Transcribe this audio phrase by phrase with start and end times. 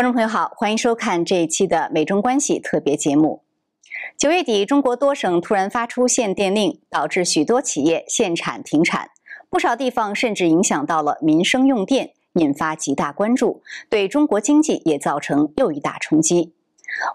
[0.00, 3.42] 观众朋友好，欢迎收看这一期的美中关系特别节目。
[4.16, 9.10] 九月底，中国多省突然发出限电令，导致许多企业限产停产，
[9.50, 16.54] 不少地方甚至影响到了民生用电，引发极大关注，对中国经济也造成又一大冲击。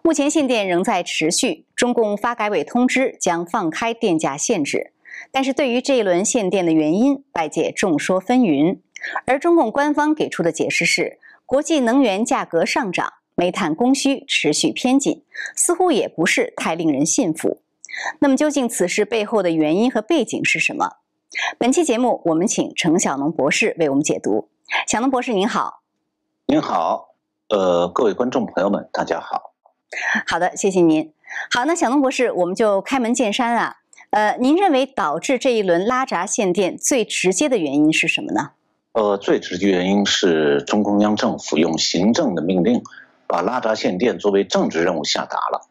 [0.03, 4.93] 目前限电仍在持续，中共发改委通知将放开电价限制，
[5.31, 8.77] 但是对于这一轮限电的原因，外界众说纷纭，
[9.25, 11.17] 而中共官方给出的解释是。
[11.45, 15.23] 国际能源价格上涨，煤炭供需持续偏紧，
[15.55, 17.61] 似乎也不是太令人信服。
[18.19, 20.97] 那么，究竟此事背后的原因和背景是什么？
[21.59, 24.49] 本期节目，我们请程小农博士为我们解读。
[24.87, 25.81] 小农博士，您好。
[26.47, 27.09] 您好，
[27.49, 29.53] 呃，各位观众朋友们，大家好。
[30.25, 31.13] 好的，谢谢您。
[31.51, 33.77] 好，那小农博士，我们就开门见山啊。
[34.09, 38.53] 呃，您认为导致这一轮拉闸限电最直接的原因是什么呢？
[38.95, 42.81] 呃，最直接原因是中共央政府用行政的命令，
[43.27, 45.67] 把拉闸限电作为政治任务下达了。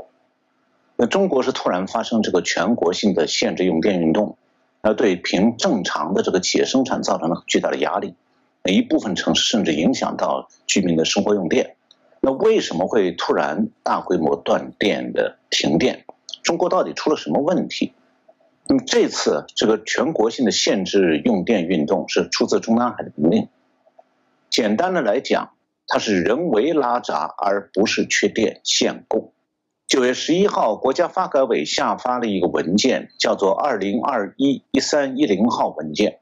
[0.97, 4.37] 那中国是突然发生这个全国性的限制用电运动，
[4.83, 8.15] 那对平正常的这个企业生产造成了巨大的压力，
[8.65, 11.77] 一部分城市甚至影响到居民的生活用电。
[12.20, 16.05] 那为什么会突然大规模断电的停电？
[16.43, 17.95] 中国到底出了什么问题？
[18.67, 23.48] 那么这次这个全国性的限制用电运动是出自中南海的命令。
[24.48, 25.51] 简单的来讲，
[25.87, 29.33] 它是人为拉闸，而不是缺电限供。
[29.87, 36.12] 九月十一号，国家发改委下发了一个文件，叫做《二零二一一三一零号文件》。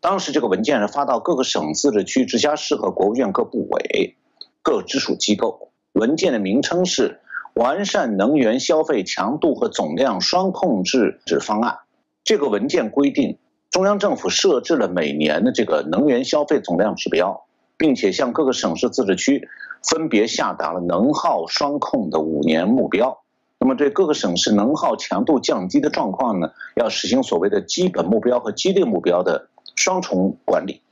[0.00, 4.16] 当时这个文件是发到各个省、自治区、直辖市和国务院各部委、
[4.62, 5.72] 各直属机构。
[5.92, 7.20] 文件的名称是。
[7.56, 11.78] 完善能源消费强度和总量双控制制方案。
[12.22, 13.38] 这个文件规定，
[13.70, 17.46] 中央政府设置了每年的这个能源消费总量指标，
[17.78, 19.48] 并且向各个省市自治区
[19.82, 23.22] 分别下达了能耗双控的五年目标。
[23.58, 30.82] 那么，对各个省市能耗强度降低的状况呢，要实行所谓的基本目标和激励目标的双重管理。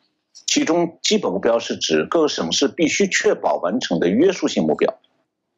[0.47, 4.95] 其中，基本目标是指各个省市必须确保完成的约束性目标。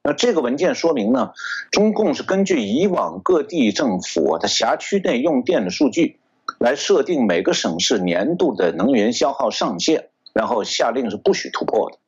[0.09, 1.33] 那这个文件说明呢，
[1.72, 6.21] 中共是根据以往各地政府它辖区内用电的数据，
[6.61, 11.99] 来设定每个省市年度的能源消耗上限，然后下令是不许突破的。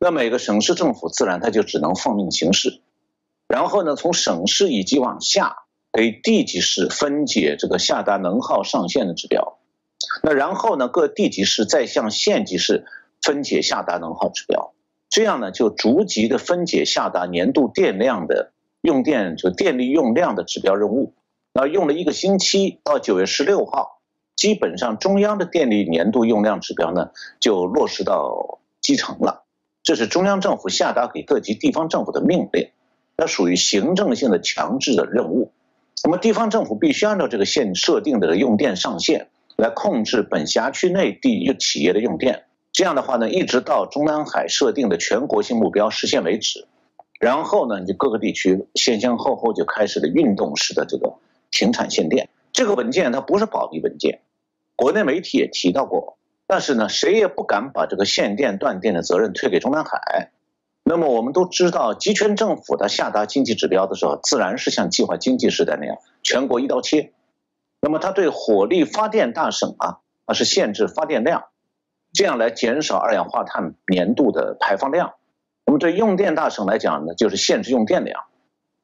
[0.00, 2.80] 那每个省市政府自然它就只能奉命行事。
[3.46, 5.58] 然后呢，从省市以及往下
[5.92, 9.58] 给地级市分解这个下达能耗上限的指标。
[10.24, 12.86] 那然后呢，各地级市再向县级市
[13.22, 14.72] 分解下达能耗指标。
[15.08, 18.52] 这样呢，就逐级的分解下达年度电量的
[18.82, 21.14] 用电就电力用量的指标任务。
[21.52, 24.00] 那用了一个星期，到九月十六号，
[24.36, 29.44] 基本上中央的电力年度用量指标呢就落实到基层了。
[29.82, 32.68] 这是中央政府下达给各级地方政府的命令，
[33.16, 35.52] 那属于行政性的强制的任务。
[36.04, 42.44] 那么地方政府必须按照这个现设定的用电上限来控制本辖区内地企业的用电。
[42.76, 46.66] 这样的话呢，一直到中南海设定的全国性目标实现为止，
[47.18, 51.14] 然后呢，就各个地区先先后后就开始了运动式的这个
[51.50, 52.28] 停产限电。
[52.52, 54.20] 这个文件它不是保密文件，
[54.76, 60.32] 国内媒体也提到过，但是呢，谁也不敢把这个限电断电的责任推给中南海。
[60.84, 67.14] 那么我们都知道，集权政府它下达经济指标的时候，自然是像计划经济时代那样全国一刀切。
[67.80, 71.46] 那么它对火力发电大省啊，它是限制发电量。
[72.16, 75.12] 这样来减少二氧化碳年度的排放量。
[75.66, 78.24] 那么对用电大省来讲呢，就是限制用电量。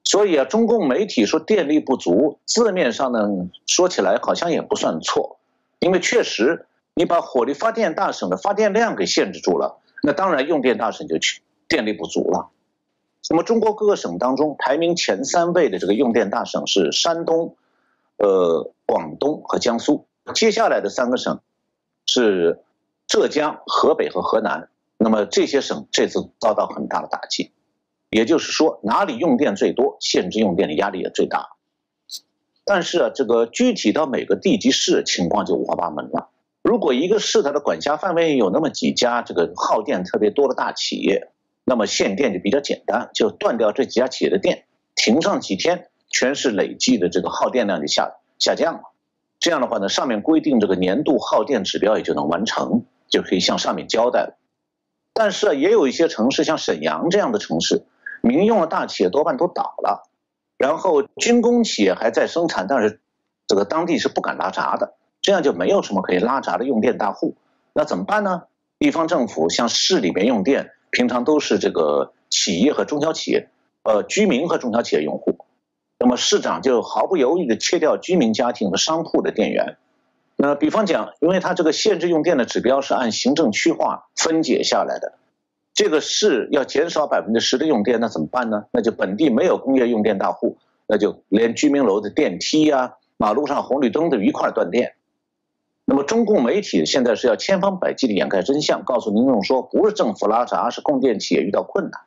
[0.04, 5.38] 所以啊，中共媒体说电力不足，字面上呢说起来好像也不算错，
[5.78, 12.50] 因为确实你把火力发电大省的发电量给限制住了，那当然用电大省就去电力不足了。
[13.30, 17.56] 那么中国各个省当中排名前三位的这个用电大省是山东、
[18.18, 20.04] 呃广东和江苏，
[20.34, 21.40] 接下来的三个省
[22.04, 22.58] 是。
[23.12, 27.52] 浙江、河北和河南，那么这些省这次遭到很大的打击，
[28.08, 31.50] 也就是说，哪里用电最多，限制用电的压力也最大。
[32.64, 36.30] 但是啊，这个具体到每个地级市，情况就五花八门了。
[36.62, 41.28] 如果一个市它的管辖范围有那么几家这个耗电特别多的大企业，
[41.66, 48.80] 那么限电就比较简单，就断掉这几家企业的电，停上几天，全市累计的这个耗电量就下下降了。
[49.38, 52.86] 这样的话呢，上面规定这个年度耗电指标也就能完成。
[53.12, 54.38] 就可以向上面交代了，
[55.12, 57.84] 但是也有一些城市，像沈阳这样的城市，
[58.22, 60.08] 民用的大企业多半都倒了，
[60.56, 63.00] 然后军工企业还在生产，但是
[63.46, 67.36] 这个当地是不敢拉闸的，这样就没有什么可以拉闸的用电大户，
[67.74, 68.44] 那怎么办呢？
[68.78, 73.50] 地方政府像市里面用电，平常都是这个企业和中小企业，
[73.82, 75.36] 呃，居民和中小企业用户。
[75.98, 79.76] 那么市长就毫不犹豫地切掉居民家庭和商户的电源。
[80.44, 85.12] 那比方讲，因为它这个限制用电的指标是按行政区划分解下来的，
[85.72, 88.64] 这个市要减少百分之十的用电，那怎么办呢？
[88.72, 90.56] 那就本地没有工业用电大户，
[90.88, 94.94] 那就连居民楼的电梯呀、马路上红绿灯都一块断电。
[95.84, 102.00] 那么中共媒体现在是要千方百计的掩盖真相，告诉民众说不是政府拉闸，是供电企业遇到困难。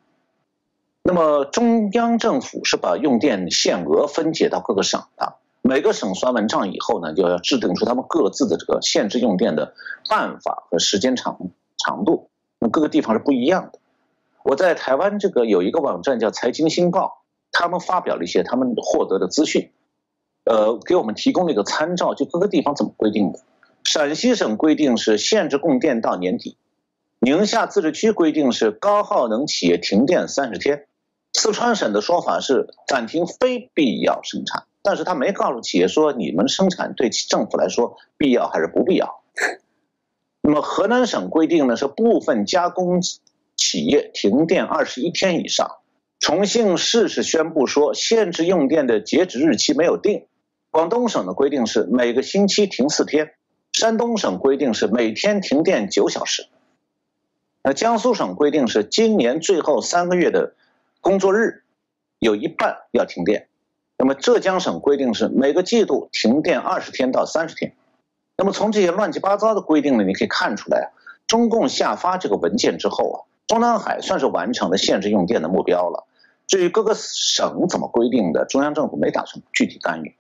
[1.04, 5.36] 那么中央政府是把用电限额分解到各个省的，
[5.68, 9.74] 每个省算完账以后呢，就要制定出他们各自的这个限制用电的
[10.08, 11.40] 办法和时间长
[11.76, 12.30] 长度。
[12.60, 13.80] 那各个地方是不一样的。
[14.44, 19.72] 我在台湾这个有一个网站叫财经新报，他们发表了一些他们获得的资讯，
[20.44, 23.40] 呃，给我们提供了一个参照，就各个地方怎么规定的。
[23.86, 26.58] 陕西省规定是限制供电到年底，
[27.18, 30.86] 宁夏自治区规定是高耗能企业停电三十天，
[31.34, 39.24] 四川省的说法是暂停非必要生产，但是他没告诉企业说你们生产对政府来说必要还是不必要。
[40.42, 43.02] 那么河南省规定呢是部分加工
[43.56, 45.80] 企业停电二十一天以上，
[46.20, 50.28] 重庆市是宣布说限制用电的截止日期没有定，
[50.70, 53.34] 广东省的规定是每个星期停四天。
[53.74, 56.48] 山东省规定是每天停电九小时，
[57.64, 60.54] 那江苏省规定是今年最后三个月的
[61.02, 61.64] 工作日
[62.20, 63.50] 有一半要停电，
[63.98, 67.74] 那么浙江省规定是每个季度停电二十天到三十天，
[68.38, 70.88] 那么从这些乱七八糟的规定呢，你可以看出来啊，
[71.28, 76.06] 中共下发这个文件之后啊，中南海算是完成了限制用电的目标了，
[76.46, 80.14] 至于各个省怎么规定的，中央政府没打算具体干预。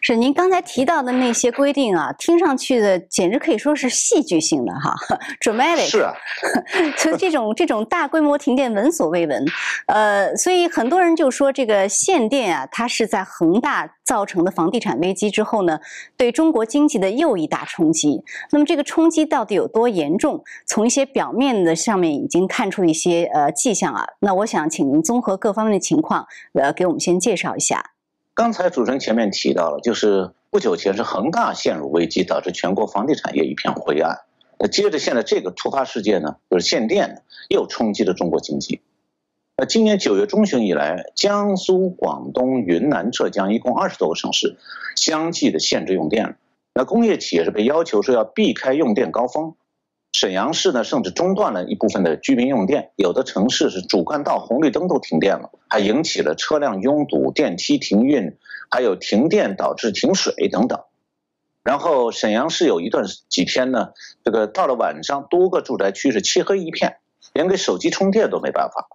[0.00, 4.94] 是您刚才提到的那些规定啊，听上去的简直可以说是戏剧性的哈
[5.40, 5.88] ，dramatic。
[5.88, 6.12] 是啊，
[6.96, 9.44] 所以这种这种大规模停电闻所未闻，
[9.86, 15.78] 呃，所以很多人就说这个限电啊，它是在恒大造成的房地产危机之后呢，
[16.16, 18.22] 对中国经济的又一大冲击。
[18.50, 20.42] 那么这个冲击到底有多严重？
[20.66, 24.04] 从一些表面的上面已经看出一些呃迹象啊。
[24.20, 27.92] 那我想请您综合各方面的情况，呃，给我们先介绍一下。
[28.38, 34.20] 刚才主持人前面提到了，就是不久前是恒大陷入危机，导致全国房地产业一片灰暗。
[34.60, 38.80] 那接着现在这个突发事件呢，就是限电，又冲击了中国经济。
[39.56, 44.56] 那今年九月中旬以来，江苏、广东、云南、浙江一共二十多个省市
[44.94, 46.36] 相继的限制用电。
[46.74, 49.56] 那工业企业是被要求说要避开用电高峰。
[50.12, 58.36] 沈阳市呢，甚至中断了一部分的居民用电，有的城市是主干道红绿灯都停电了，还引起了车辆拥堵、电梯停运，
[58.70, 60.80] 还有停电导致停水等等。
[61.62, 63.90] 然后沈阳市有一段几天呢，
[64.24, 66.98] 这个到了晚上，多个住宅区是漆黑一片，
[67.32, 68.88] 连给手机充电都没办法。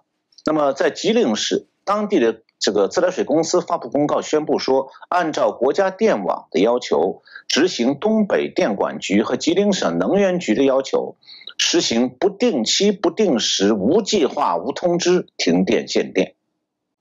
[0.44, 2.43] 那么在吉林市，当地的。
[2.58, 11.16] 这个自来水公司发布公告宣布说，按照国家电网的要求，执行东北电管局和吉林省能源局的要求，
[11.58, 16.34] 实行不定期、不定时、无计划、无通知停电限电。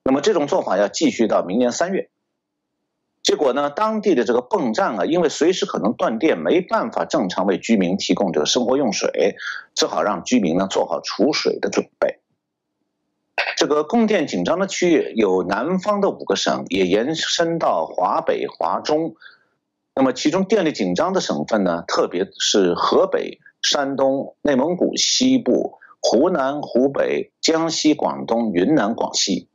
[0.03, 2.09] 那么这种做法要继续到明年三月。
[3.21, 9.37] 结果呢，当地的这个泵站啊，因为随时可能断电，没办法正常为居民提供这个生活用水，
[9.73, 12.19] 只好让居民呢做好储水的准备。
[13.55, 19.15] 这个供电紧张的区域有南方的五个省，也延伸到华北、华中。
[19.95, 29.47] 那么其中电力紧张的省份呢，特别是河北、山东、内蒙古西部、湖南、湖北、江西、广东、云南、广西。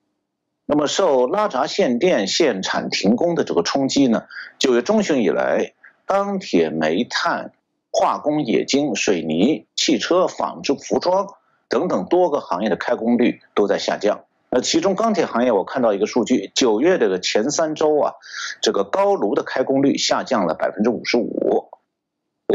[0.65, 4.25] 那么受拉闸限电、限产停工的这个冲击呢，
[4.59, 5.73] 九月中旬以来，
[6.07, 7.53] 钢铁、煤炭、
[7.91, 11.27] 化工、冶金、水泥、汽车、纺织、服装。
[11.69, 14.25] 等等多个行业的开工率都在下降。
[14.51, 18.15] 那其中钢铁行业，我看到一个数据，九月这个前三周啊，
[18.63, 21.69] 这个高炉的开工率下降了百分之五十五，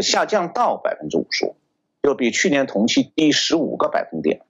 [0.02, 1.56] 下降到百分之五十五，
[2.02, 4.42] 又比去年同期低十五个百分点。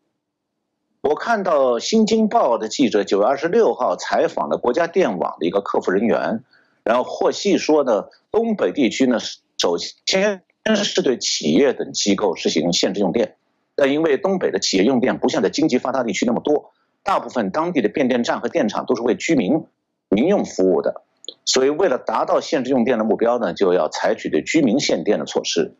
[1.01, 6.45] 我看到《新京报》的记者九月二十六号采访了国家电网的一个客服人员，
[6.85, 9.17] 然后获悉说呢，东北地区呢
[9.57, 10.43] 首先
[10.77, 13.35] 是对企业等机构实行限制用电。
[13.75, 16.71] 但因为东北的企业用电不像在经济发达地区那么多，
[17.03, 19.65] 大部分当地的变电站和电厂都是为居民、
[20.09, 21.01] 民用服务的，
[21.45, 25.75] 所以为了达到限制用电的目标呢，就要采取对居民限电的措施。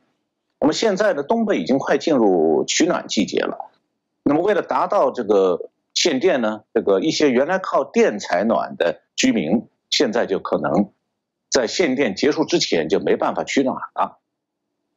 [0.60, 3.58] 我们现在的东北已经快进入取暖季节了，
[4.24, 10.92] 那么为了达到这个限电呢，这个一些原来靠电采暖的居民，现在就可能
[11.52, 14.20] 在限电结束之前就没办法取暖了。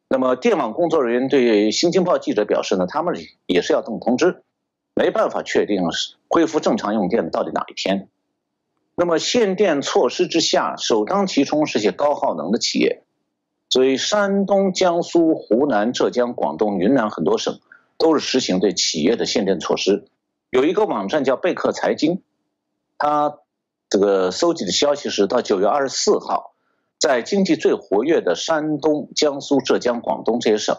[0.09, 4.43] 那么，电网工作人员对《新京报》记者表示呢，他们也是要等通知。
[4.95, 8.09] 没办法确定是恢复正常用电到底哪一天。
[8.95, 13.03] 那么限电措施之下，首当其冲是些高耗能的企业，
[13.69, 17.61] 所以山东、江苏、湖南、浙江、广东、云南很多省
[17.99, 20.07] 都是实行对企业的限电措施。
[20.49, 22.23] 有一个网站叫贝克财经，
[22.97, 23.41] 它
[23.91, 26.55] 这个搜集的消息是到九月二十四号，
[26.99, 30.77] 在经济最活跃的山东、江苏、浙江、广东这些省，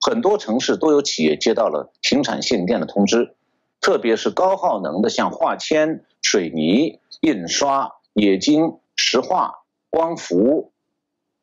[0.00, 3.34] 很多城市都有企业接到了停产限电的通知，
[3.80, 7.00] 特别是高耗能的，像化纤、水泥。
[7.20, 10.72] 印刷、冶金、石化、光伏、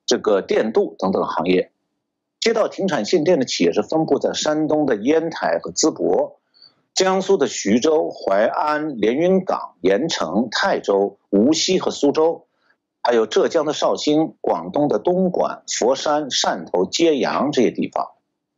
[0.05, 1.71] 这个电镀等等行业，
[2.39, 6.39] 接到停产限电的企业是分布在山东的烟台和淄博，
[6.93, 12.45] 江苏的徐州、淮安、连云港、盐城、泰州、无锡和苏州，
[13.03, 18.11] 还有浙江的绍兴、广东的东莞、佛山、汕头、揭阳这些地方。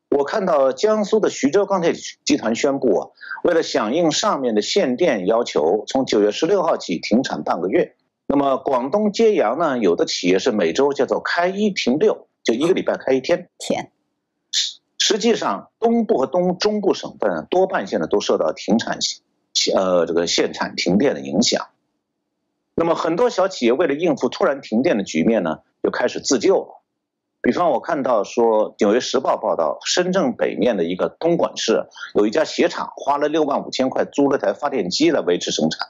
[0.09, 3.09] 我看到江苏的徐州钢铁集团宣布啊，
[3.43, 7.95] 为了响应上面的限电要求，从九月十六号起停产半个月。
[8.27, 13.49] 那么广东揭阳呢，有的企业是每周叫做开一停六，就一个礼拜开一天。
[13.57, 13.91] 天，
[14.51, 18.99] 实实际上东部和东中部省份多半现在都受到停产，
[19.75, 21.67] 呃这个限产停电的影响。
[22.75, 26.81] 那么很多小企业为了应付突然停电的局面呢，就开始自救了。
[27.41, 35.89] 比方我看到说，《纽约时报》报道，深圳北面的一个东莞市有一家鞋厂，花了六万五千块租了台发电机来维持生产。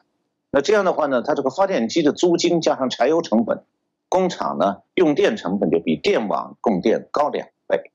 [0.50, 3.63] 那这样的话呢，它这个发电机的租金加上柴油成本，
[4.10, 7.92] 工厂呢用电成本就比电网供电高两倍。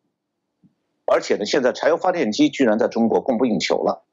[1.04, 4.04] 而且呢，现在柴油发电机居然在中国供不应求了。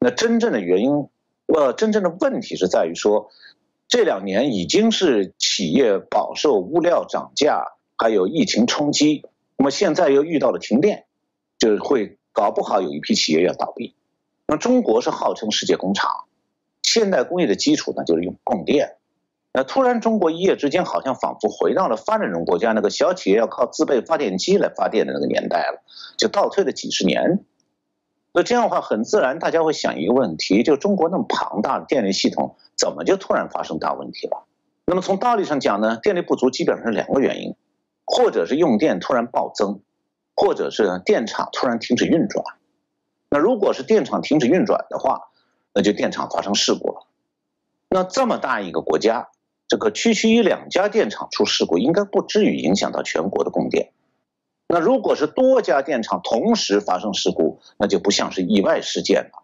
[0.00, 1.08] 那真正的原因，
[1.46, 3.28] 呃，真正的问题是在于说，
[3.90, 7.76] 这两年已经是企业饱受物料涨价。
[8.02, 9.26] 还有疫情冲击，
[9.58, 11.04] 那么现在又遇到了停电，
[11.58, 13.94] 就会搞不好有一批企业要倒闭。
[14.46, 16.08] 那中国是号称世界工厂，
[16.82, 18.96] 现代工业的基础呢就是用供电。
[19.52, 25.82] 那突然中国一夜之间好像仿佛回到了发展中国家那个小企业要靠自备发电机来发电的那个年代了，
[26.16, 27.44] 就倒退了几十年。
[28.32, 34.44] 那这样的话很自然，大家会想一个问题：就中国那么庞大的电力系统，怎么就突然发生大问题了？
[34.86, 37.54] 那么从道理上讲呢，电力不足基本上是两个原因。
[38.12, 39.82] 或者是用电突然暴增，
[40.34, 42.44] 或者是电厂突然停止运转。
[43.28, 45.28] 那如果是电厂停止运转的话，
[45.72, 47.06] 那就电厂发生事故了。
[47.88, 49.28] 那这么大一个国家，
[49.68, 53.92] 这个区区一两家电厂出事故，应该不至于影响到全国的供电。
[54.72, 59.42] 那如果是多家电厂同时发生事故，那就不像是意外事件了。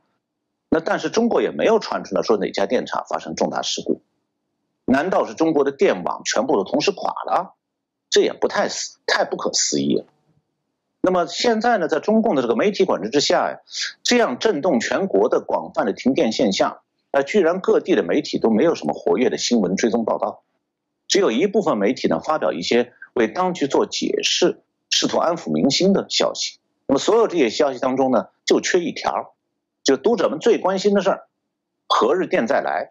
[0.70, 4.02] 那但是中国也没有传出来说哪家电厂发生重大事故。
[4.84, 7.56] 难道是中国的电网全部都同时垮了？
[8.08, 8.68] 这也不太
[9.04, 10.04] 太不可思议了。
[11.00, 13.58] 那么现在呢，在中共的这个媒体管制之下呀，
[14.04, 16.78] 这样震动全国的广泛的停电现象，
[17.10, 20.44] 那，居然各地的媒体都没有什么活跃的新闻追踪报道，
[21.08, 24.60] 只有一部分媒体呢发表一些为当局做解释、
[24.96, 26.58] 试图安抚民心的消息。
[26.86, 29.34] 那么所有这些消息当中呢，就缺一条，
[29.84, 31.26] 就读者们最关心的事儿：
[31.86, 32.88] 何日电再来？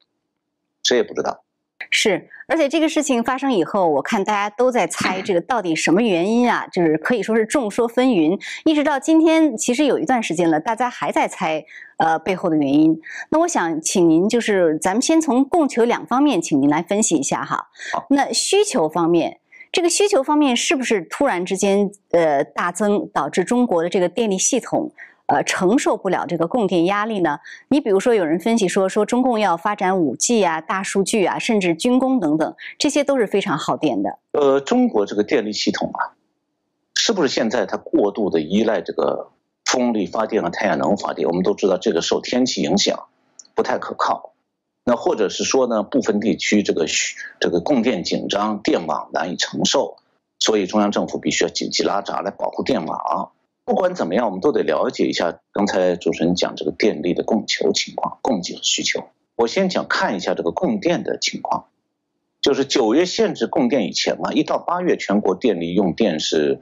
[0.83, 1.43] 谁也不知道。
[1.89, 6.67] 是，而且这个事情发生以后，我看大家都在猜这个到底什么原因啊？
[6.67, 11.65] 就是可以说是众说纷纭，一直到今天，其实有一段时间了，大家还在猜
[11.97, 13.01] 呃背后的原因。
[13.29, 17.69] 那我想请您就是咱们先从供求两方面，请您来分析一下哈。
[18.09, 19.39] 那需求方面，
[19.75, 24.89] 这个需求方面是不是突然之间呃大增，导致中国的这个电力系统？
[25.25, 27.37] 呃，承受不了这个供电压力呢？
[27.67, 34.17] 你比如说，有人分析说，说中共要发展五 G 啊、大数据啊，甚至军工等等，这些都是非常耗电的。
[34.31, 36.15] 呃，中国这个电力系统啊，
[36.95, 39.29] 是不是现在它过度的依赖这个
[39.65, 41.27] 风力发电和太阳能发电？
[41.27, 42.97] 我们都知道，这个受天气影响
[43.53, 44.31] 不太可靠。
[44.87, 49.97] 那或者是说呢，部分地区这个需这个供电紧张，电网难以承受，
[50.39, 53.31] 所以中央政府必须要紧急拉闸来保护电网。
[53.65, 59.03] 不管怎么样，我们都得了解一下刚才主持人讲这个电力的供求情况、供给和需求。
[59.35, 61.65] 我先讲看一下这个供电的情况，
[62.39, 66.59] 就是九月限制供电以前嘛，一到八月全国电力用电是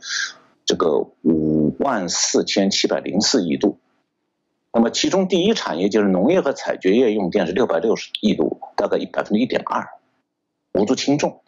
[0.65, 3.80] 这个五万四千七百零四亿度。
[4.74, 9.88] 那么其中第一产业就是农业和采掘业用电是六百六十亿度，大概一百分之一点二，
[10.74, 11.42] 无足轻重。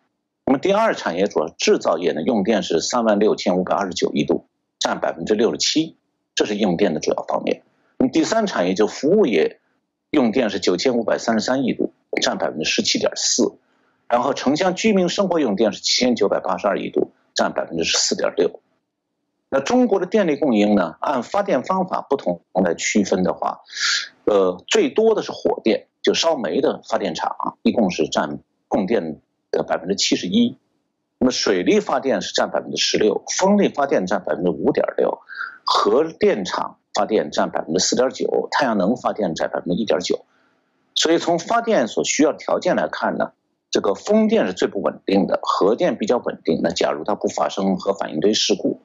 [0.46, 4.46] 那么第二产业主要制造业呢，用电是三万六千五百二十九亿度。
[4.78, 5.96] 占百分之六十七，
[6.36, 7.64] 这是用电的主要方面。
[7.98, 9.60] 那么第三产业就服务业，
[10.12, 11.92] 用电是九千五百三十三亿度，
[12.22, 13.58] 占百分之十七点四。
[14.08, 18.60] 然后城乡居民生活用电是七千九百八十二亿度，占百分之十四点六。
[19.56, 23.62] 那中国的电力供应呢，按发电方法不同来区分的话，
[24.26, 29.22] 呃，最多的是火电，就烧煤的发电厂，一共是占供电
[29.52, 30.58] 的百分之七十一。
[31.20, 35.20] 那么水力发电是占百分之十六，风力发电占百分之五点六，
[35.64, 40.26] 核电厂发电占百分之四点九，太阳能发电占百分之一点九。
[40.96, 43.32] 所以从发电所需要条件来看呢，
[43.72, 46.60] 这个风电是最不稳定的，核电比较稳定。
[46.62, 48.82] 那假如它不发生核反应堆事故，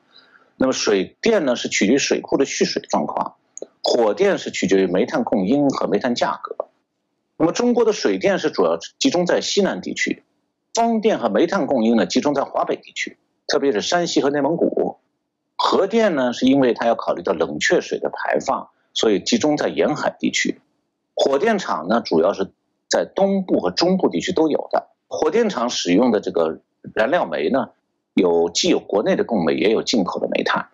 [0.63, 3.37] 那么水电呢是取决于水库的蓄水状况，
[3.83, 6.55] 火电是取决于煤炭供应和煤炭价格。
[7.39, 10.23] 那么中国的水电是主要集中在西南地区。
[10.75, 14.99] 风电和煤炭供应呢，集中在华北地区，特别是山西和内蒙古。
[15.57, 20.61] 核电呢，是因为它要考虑到冷却水的排放，所以集中在沿海地区。
[21.15, 22.53] 火电厂呢，主要是
[22.87, 24.91] 在东部和中部地区都有的。
[25.09, 26.61] 火电厂使用的这个
[26.95, 27.71] 燃料煤呢，
[28.21, 30.69] 有既有国内的供煤，也有进口的煤炭。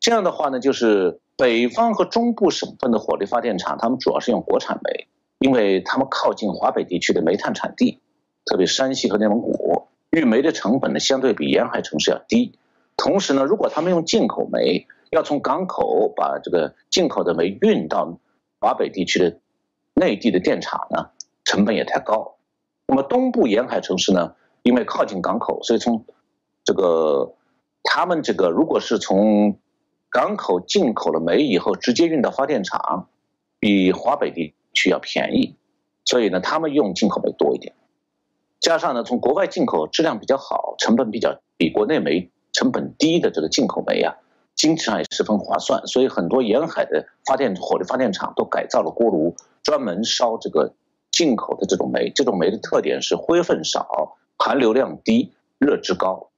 [0.00, 5.08] 这样的话呢，就是北方和中部省份的火力发电厂，他们主要是用国产煤，
[5.38, 8.00] 因为他们靠近华北地区的煤炭产地。
[8.46, 12.58] 特别山西和内蒙古运煤的成本呢，相对比沿海城市要低。
[12.96, 18.18] 同时呢，如果他们用进口煤，要从港口把这个进口的煤运到
[18.60, 19.38] 华北地区的
[19.94, 21.08] 内地的电厂呢，
[21.44, 22.34] 成本也太高。
[22.86, 26.04] 那么东部沿海城市呢，因为靠近港口，所以从
[26.64, 27.34] 这个
[27.82, 29.58] 他们这个如果是从
[30.10, 33.08] 港口进口了煤以后，直接运到发电厂，
[33.58, 35.56] 比华北地区要便宜，
[36.04, 37.74] 所以呢，他们用进口煤多一点。
[38.60, 44.14] 加上呢，从国外进口质量比较好、成本比较比国内煤成本低的这个进口煤啊，
[44.54, 50.72] 经济上也十分划算，所以很多沿海的发电火力发电厂都改造了锅炉，专门烧这个
[51.10, 52.10] 进口的这种煤。
[52.14, 56.30] 这种煤的特点是灰分少、含硫量低、热值高。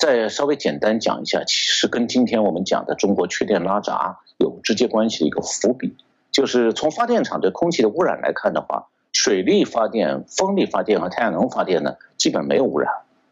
[0.00, 5.94] 再稍微简单讲一下，其实跟今天我们讲的中国缺电拉闸有直接关系的一个伏笔，
[6.32, 8.88] 就是从发电厂对空气的污染来看的话。
[9.12, 12.90] 水力发电、风力发电和太阳能发电呢，基本没有污染。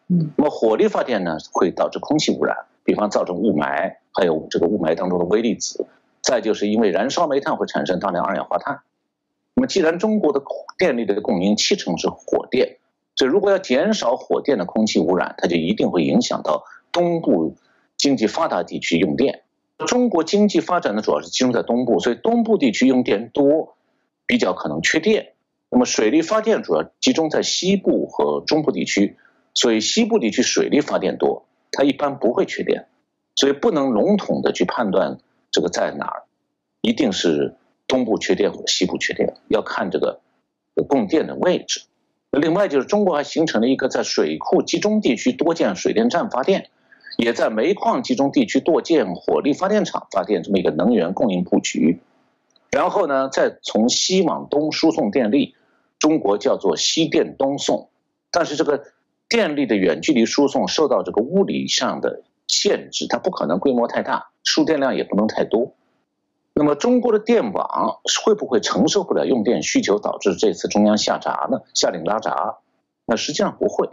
[0.09, 5.87] 嗯，那么火力发电呢，会导致空气污染，比方造成雾霾，还有这个雾霾当中的微粒子。
[6.21, 8.81] 再就是因为燃烧煤炭会产生大量二氧化碳。
[9.55, 10.43] 那么既然中国的
[10.77, 12.77] 电力的供应七成是火电，
[13.19, 17.57] 所以如果要减少火电的空气污染，它就一定会影响到东部
[17.97, 19.43] 经济发达地区用电。
[19.89, 23.77] 中国经济发展的，主要是集中在东部，所以东部地区用电多，
[24.25, 25.33] 比较可能缺电。
[25.69, 29.17] 那么水力发电主要集中在西部和中部地区，
[29.53, 32.87] 所以西部地区水力发电多，它一般不会缺电，
[33.35, 35.19] 所以不能笼统的去判断
[35.51, 36.23] 这个在哪儿，
[36.83, 37.57] 一定是
[37.89, 40.21] 东部缺电或者西部缺电，要看这个
[40.89, 41.81] 供电的位置。
[42.31, 46.69] 另外就是中国还形成了一个在水库集中地区多建水电站发电，
[47.17, 52.01] 也在煤矿集中地区多建火力发电厂发电这么一个能源供应布局，
[52.71, 55.55] 然后呢，再从西往东输送电力。
[55.99, 57.89] 中国叫做西电东送，
[58.31, 58.85] 但是这个
[59.29, 65.73] 电力的远距离输送受到这个物理上的限制，它不可能规模太大，输电量也不能太多。
[66.59, 71.61] 那么中国的电网会不会承受不了用电需求，导致这次中央下闸呢？
[71.73, 72.57] 下令拉闸？
[73.07, 73.89] 那实际上不会，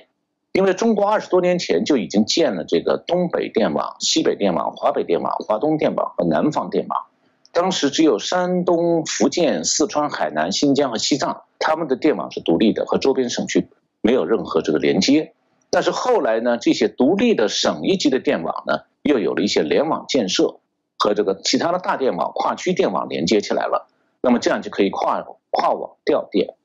[0.51, 7.05] 因为中国二十多年前就已经建了这个东北电网、西北电网、华北电网、华东电网和南方电网。
[7.51, 13.67] 当时只有山东、福建、四川、海南、新疆和西藏，他们的电网是独立的，和周边省区
[14.01, 15.33] 没有任何这个连接。
[15.69, 20.55] 但是后来呢，这些独立的省一级的电网呢，又有了一些联网建设，
[20.97, 23.87] 和这个其他的大电网、跨区电网连接起来了。
[24.21, 26.55] 那么这样就可以跨跨网调电。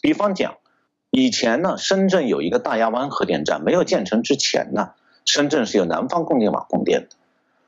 [0.00, 0.56] 比方讲，
[1.10, 4.90] 以前呢，深圳有一个大亚湾核电站没有建成之前呢，
[5.24, 7.16] 深圳是由南方供电网供电的。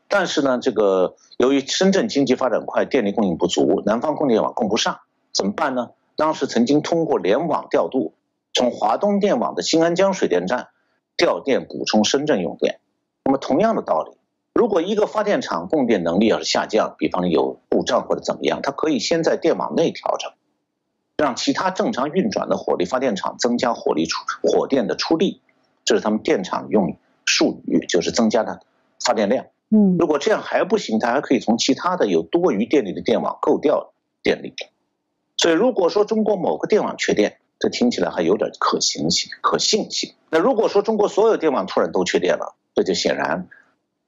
[0.09, 5.01] 但是呢，这个由于深圳经济发展快，电力供应不足，南方供电网供不上，
[5.33, 5.91] 怎么办呢？
[6.17, 8.15] 当时曾经通过联网调度，
[8.53, 10.69] 从华东电网的新安江水电站
[11.17, 12.79] 调电补充深圳用电。
[13.25, 14.17] 那么同样的道理，
[14.55, 20.31] 如果一个发电厂供电能力要是下降，比方有故障或者怎么样，它可以先在电网内调整，
[21.17, 25.41] 让其他正常运转的火力发电厂增加火力出火电的出力，
[25.85, 28.61] 这是他们电厂用术语，就是增加的
[29.05, 29.47] 发电量。
[29.71, 34.55] 嗯，如果这样还不行，它还可以从其他的有多余电力的电网购调电力。
[35.37, 40.15] 所以如果说中国某个电网缺电，这听起来还有点可行性、可信性。
[40.31, 43.49] 那如果说中国所有电网突然都缺电了，这就显然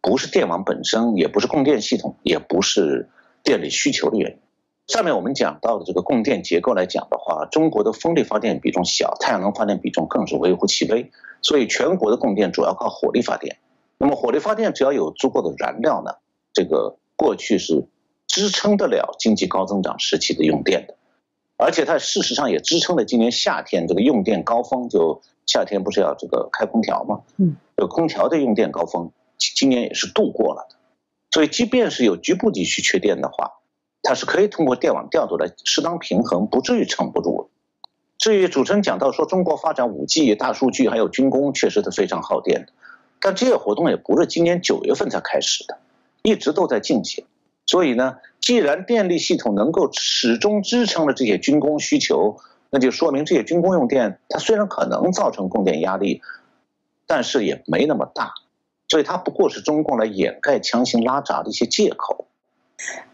[0.07, 3.09] 不是电网本身，也不是供电系统，也不是
[3.43, 4.39] 电力需求的原因。
[4.87, 11.11] 上面我们讲到的这个供电结构来讲的话，中国的风力发电比重小，太阳能发电比重更是微乎其微，
[11.43, 13.57] 所以全国的供电主要靠火力发电。
[13.99, 16.13] 那么火力发电只要有足够的燃料呢，
[16.53, 17.85] 这个过去是
[18.29, 20.95] 支撑得了经济高增长时期的用电的，
[21.57, 24.89] 而且它事实上也支撑了今年夏天这个用电高峰。
[24.89, 27.23] 就夏天不是要这个开空调吗？
[27.39, 30.77] 嗯，这空调的用电高峰今年也是度过了的。
[31.31, 33.53] 所以，即便是有局部地区缺电的话，
[34.03, 37.51] 它是可以通过电网调度来适当平衡，不至于撑不住。
[38.17, 42.73] 至于主持人讲到说中国发展五 G、大数据还有军工，确实是非常耗电的。
[43.21, 45.79] 但这些活动也不是今年九月份才开始的，
[46.23, 47.27] 一直都在进行。
[47.67, 52.39] 所以呢，既然电力系统能够始终支撑了这些军工需求，
[52.71, 56.23] 那就说明这些军工用电，它虽然可能造成供电压力，
[57.07, 58.33] 但是也没那么大。
[58.89, 62.29] 所以它不过是中共来掩盖强行拉闸的一些借口。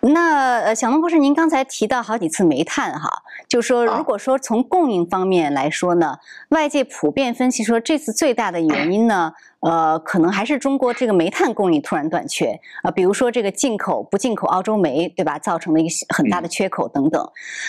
[0.01, 3.09] 那呃，小龙博士，您刚才提到好几次煤炭哈，
[3.49, 15.39] 就说如果说从供应方面来说呢，外界普遍分析说这次最大的原因呢，呃，可能还是中国这个煤炭供应突然短缺啊，比如说这个进口不进口澳洲煤，对吧？
[15.39, 17.25] 造成了一个很大的缺口等等。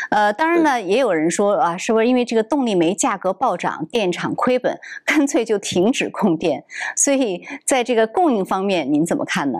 [0.10, 4.75] 呃，当然呢，也有人说啊，是不是因为这个动力煤价格暴涨，电厂亏本，
[5.06, 6.65] 干脆就停止供电？
[6.97, 9.60] 所以在这个供应方面，您怎么看呢？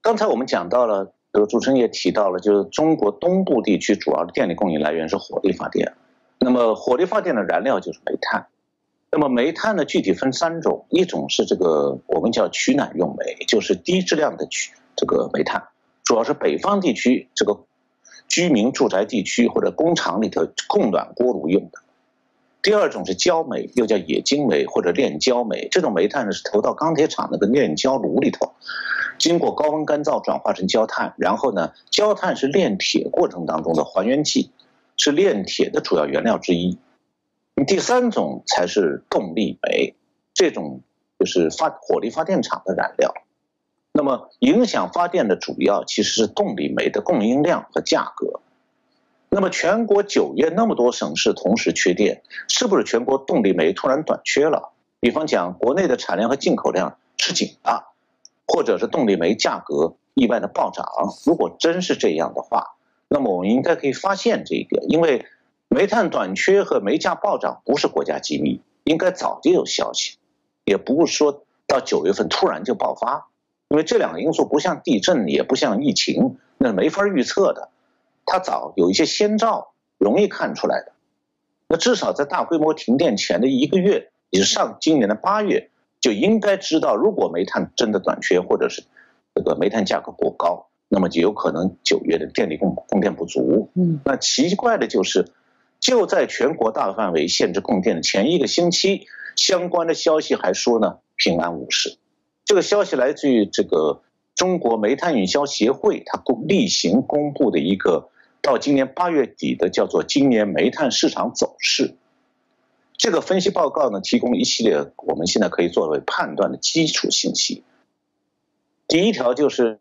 [0.00, 1.12] 刚才我们讲到了。
[1.32, 5.94] 这个主持人也提到了，就是中国东部地区主要的电力供应来源是火力发电，
[6.38, 8.46] 那么火力发电的燃料就是煤炭，
[9.10, 15.62] 那么煤炭呢具体分三种，一种是这个我们叫取暖用煤，就是低质量的取这个煤炭，
[16.04, 17.60] 主要是北方地区这个
[18.28, 21.78] 居民住宅地区或者工厂里头供暖锅炉用的。
[22.60, 25.66] 第二种是焦煤，又叫冶金煤或者炼焦煤。
[25.70, 28.52] 这种煤炭呢是投到钢铁厂那个炼焦炉里头，
[29.22, 34.50] 经过高温干燥转化成焦炭，然后呢，焦炭是炼铁过程当中的还原剂，
[34.96, 36.76] 是炼铁的主要原料之一。
[37.68, 39.94] 第三种才是动力煤，
[40.34, 40.80] 这种
[41.20, 43.14] 就是发火力发电厂的燃料。
[43.92, 48.40] 那么影响发电的主要其实是动力煤的供应量和价格。
[49.28, 54.72] 那么全国九月那么多省市同时缺电，是不是全国动力煤突然短缺了？
[54.98, 57.91] 比方讲，国内的产量和进口量吃紧了，
[58.46, 60.86] 或者是动力煤价格意外的暴涨？
[61.24, 62.76] 如果真是这样的话，
[63.08, 65.26] 那么我们应该可以发现这一点，因为
[65.68, 70.18] 煤炭短缺和煤价暴涨不是国家机密，应该早就有消息，
[70.64, 73.28] 也不是说到九月份突然就爆发，
[73.68, 77.70] 因为这两个因素不像地震，也不像疫情，那是没法预测的。
[78.24, 80.92] 它早有一些先兆，容易看出来的。
[81.68, 85.70] 那至少在大规模停电前的一个月，以上今年的八月，
[86.02, 88.82] 就应该知道，如果煤炭真的短缺，或者是
[89.34, 93.70] 这个煤炭价格过高，那么就有可能九月的电力供供电不足。
[93.74, 95.30] 嗯，那奇怪的就是，
[95.80, 101.96] 就在全国大范围限制供电的前一个星期，相关的消息还说呢平安无事。
[102.44, 104.02] 这个消息来自于这个
[104.34, 108.10] 中国煤炭运销协会，它公例行公布的一个。
[108.44, 111.94] 到今年八月底的叫做今年煤炭市场走势，
[112.96, 117.64] 这个分析报告呢，提供一系列我们现在可以作为判断的基础信息。
[118.86, 119.80] 第一条就是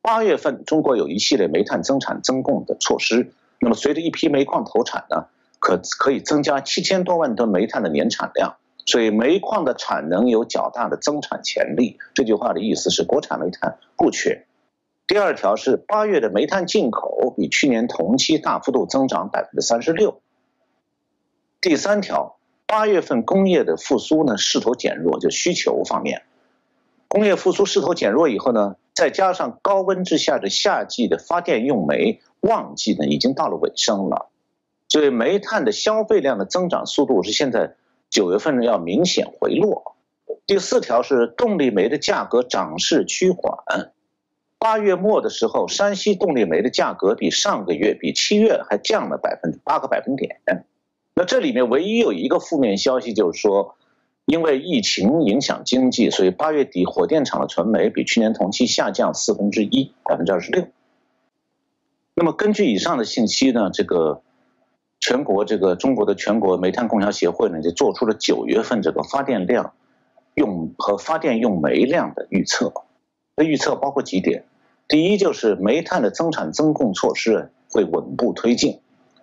[0.00, 5.26] 八月份中国有一系列煤炭增产增供的措施，那么随着一批煤矿投产呢，
[5.58, 11.98] 可可以增加七千多万吨煤炭的年产量，所以煤矿的产能有较大的增产潜力。
[12.14, 14.46] 这句话的意思是国产煤炭不缺。
[15.06, 20.20] 第二条是八月的煤炭进口比去年同期大幅度增长百分之三十六。
[21.60, 26.22] 第三条，八月份工业的复苏呢势头减弱，就需求方面，
[27.08, 34.28] 工业复苏势头减弱以后呢，再加上高温之下的夏季的发电用煤旺季呢已经到了尾声了，
[34.88, 37.74] 所以煤炭的消费量的增长速度是现在
[38.08, 39.96] 九月份呢要明显回落。
[40.46, 43.90] 第四条是动力煤的价格涨势趋缓。
[44.60, 50.40] 八月末的时候，山西动力煤的价格比上个月、比七月还降了百分之八个百分点。
[51.18, 53.74] 那这里面唯一有一个负面消息，就是说，
[54.24, 60.68] 因为疫情影响经济，所以八月底火电厂的存煤比去年同期下降四分之一，百分之二十六。
[62.14, 64.22] 那么根据以上的信息呢，这个
[65.00, 69.72] 全国这个中国的全国煤炭供销协会呢，就做出了九月份这个发电量
[70.36, 72.72] 用和发电用煤量的预测。
[73.34, 74.44] 那预测包括几点，
[74.86, 78.78] 第一就是煤炭的增产增供措施会稳步推进，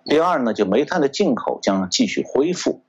[0.06, 2.80] 第二呢就煤炭的进口将继续恢复，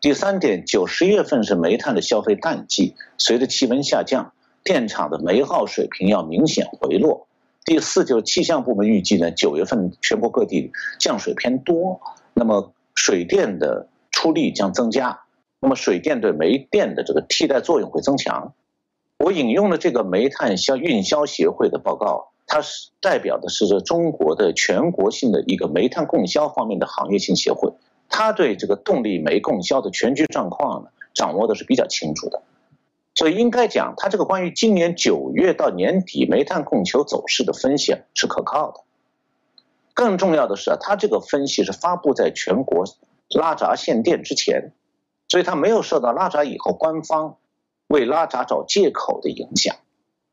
[0.00, 7.26] 第三点九十月份是煤炭的消费淡季，随着气温下降，电厂的煤耗水平要明显回落，
[7.64, 12.00] 第四就是气象部门预计呢九月份全国各地降水偏多，
[12.34, 15.20] 那么水电的出力将增加，
[15.60, 18.52] 那么水电对煤电的这个替代作用会增强。
[19.18, 27.70] 我引用了这个煤炭销运销协会的报告，它是代表的是这中国的全国性的一个煤炭供销方面的行业性协会，
[28.08, 32.42] 它对这个动力煤供销的全局状况呢，掌握的是比较清楚的。
[33.14, 38.80] 所以应该讲，它这个关于今年九月到年底煤炭供求走势的分析是可靠的。
[39.92, 42.84] 更重要的是啊，它这个分析是发布在全国
[43.28, 44.72] 拉闸限电之前，
[45.28, 47.36] 所以它没有受到拉闸以后官方
[47.88, 49.76] 为拉闸找借口的影响。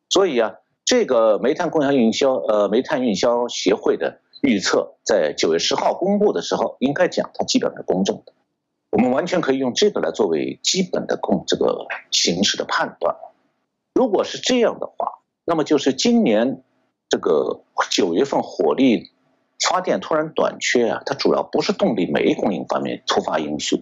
[0.08, 0.54] 所以啊，
[0.86, 8.34] 这个煤炭供销运销呃煤炭运销协会的预测在九月十号公布的时候，应该讲它基本是公正的。
[8.92, 13.16] 我们完全可以用这个来作为基本的供这个形势的判断。
[13.94, 16.62] 如果是这样的话，那么就是今年
[17.10, 19.12] 这个九月份火力
[19.60, 23.80] 发电突然短缺啊，它主要不是动力煤供应方面突发因素。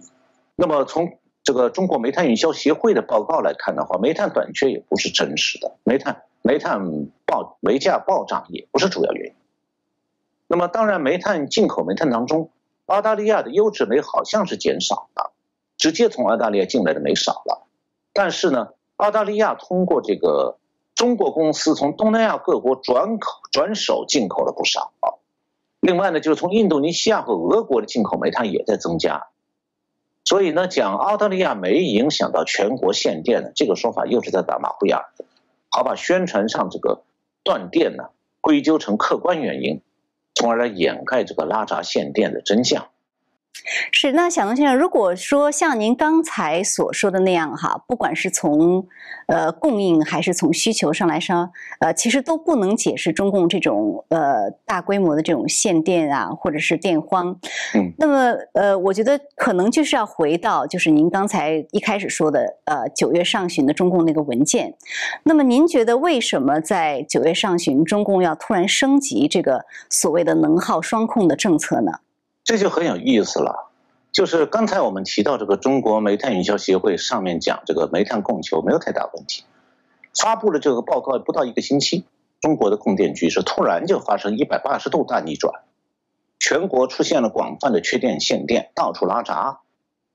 [0.56, 9.34] 那么从这个中国煤炭运销协会的报告来看的话，煤炭短缺也不是真实的，煤炭煤炭暴煤价暴涨也不是主要原因。
[10.46, 12.50] 那么当然，煤炭进口煤炭当中。
[12.86, 15.32] 澳大利亚的优质煤好像是减少了，
[15.78, 17.66] 直接从澳大利亚进来的煤少了，
[18.12, 20.58] 但是呢，澳大利亚通过这个
[20.94, 24.92] 中国公司从东南亚各国转口转手进口了不少。
[25.80, 29.28] 另外呢，就是从印度尼西亚和俄国的进口煤炭也在增加，
[30.26, 34.98] 所以呢，讲澳大利亚煤影响到全国限电的这个说法又是在打马虎眼，
[35.74, 37.02] 好把宣传上这个
[37.42, 38.04] 断电呢
[38.40, 39.82] 归咎成客观原因。
[40.36, 42.90] 从而来掩盖这个拉闸限电的真相。
[43.92, 48.86] 是，那小龙先生，如果说像您刚才所说的那样哈，不管是从
[49.28, 57.38] 呃供应还是从需求上来说，呃，其实都不能解释中共这种呃大规模的这种限电啊，或者是电荒。
[57.74, 64.74] 嗯，那么呃，我觉得可能就是要回到就是您刚才一开始说的呃九月上旬的中共那个文件。
[65.22, 71.92] 那么您觉得为什么在九月上旬中共要突然升级这个所谓的能耗双控的政策呢？
[72.44, 73.70] 这就很有意思了，
[74.12, 79.44] 就是刚才我们提到这个中国煤炭营销协会上面讲，这个煤炭供求没有太大问题。
[80.14, 82.04] 发布了这个报告不到一个星期，
[82.42, 85.62] 中国的供电局是突然就发生一百八十度大逆转，
[86.38, 89.60] 全国出现了广泛的缺电限电，到处拉闸。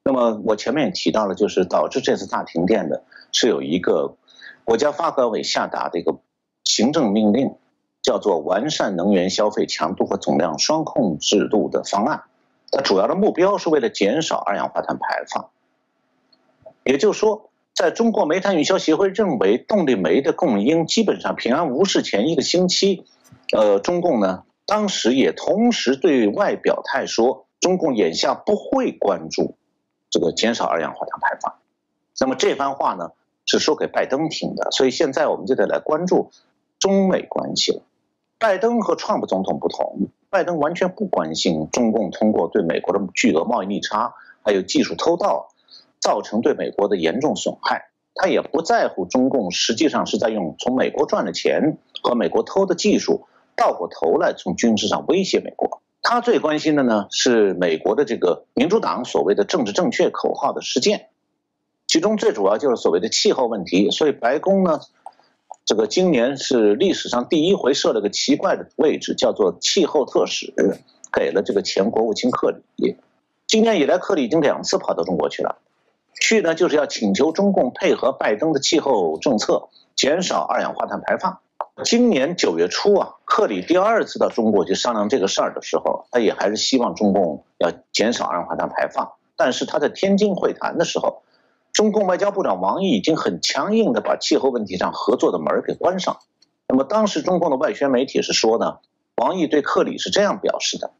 [0.03, 4.15] 那么我前面也提到了，就是导致这次大停电的是有一个
[4.63, 6.19] 国家发改委下达的一个
[6.63, 7.55] 行政命令。
[8.01, 12.23] 叫做完善能源消费强度和总量双控制度的方案，
[12.71, 15.49] 它主要的目标是为了减少二氧化碳排放。
[16.83, 23.05] 也就是说，在中国煤炭运销协会认为动力煤的供应基本上平安无事前一个星期，
[23.51, 29.55] 呃，中共呢当时也同时对外表态说，中共眼下不会关注
[30.09, 31.55] 这个减少二氧化碳排放。
[32.19, 33.11] 那么这番话呢
[33.45, 36.31] 是说给拜登听的，所以现在我们就得来关注
[36.79, 37.81] 中美关系了。
[38.39, 45.49] 拜登和川普总统不同，拜登完全不关心中共通过对美国的巨额贸易逆差，还有技术偷盗，
[45.99, 47.89] 造成对美国的严重损害。
[48.15, 55.81] 他也不在乎中共实际上是在用从美国赚的钱和美国偷的技术，倒过头来从军事上威胁美国。
[56.01, 61.09] 他最关心的呢是美国的这个民主党所谓的政治正确口号的实践，
[61.87, 63.91] 其中最主要就是所谓的气候问题。
[63.91, 64.79] 所以白宫呢。
[65.69, 70.51] 这个今年是历史上第一回设了个奇怪的位置，叫做气候特使，
[71.13, 72.95] 给了这个前国务卿克里。
[73.45, 75.59] 今年以来，克里已经两次跑到中国去了，
[76.19, 81.37] 去呢就是要请求中共配合拜登的气候政策，减少二氧化碳排放。
[81.83, 91.21] 今年九月初啊，克里第二次到中国去商量这个事儿的时候，他也还是希望中共要减少二氧化碳排放，但是他在天津会谈的时候。
[91.73, 96.17] 中共外交部长王毅已经很强硬的把气候问题上合作的门给关上。
[96.67, 98.77] 那么当时中共的外宣媒体是说呢，
[99.15, 100.91] 王毅对克里是这样表示的，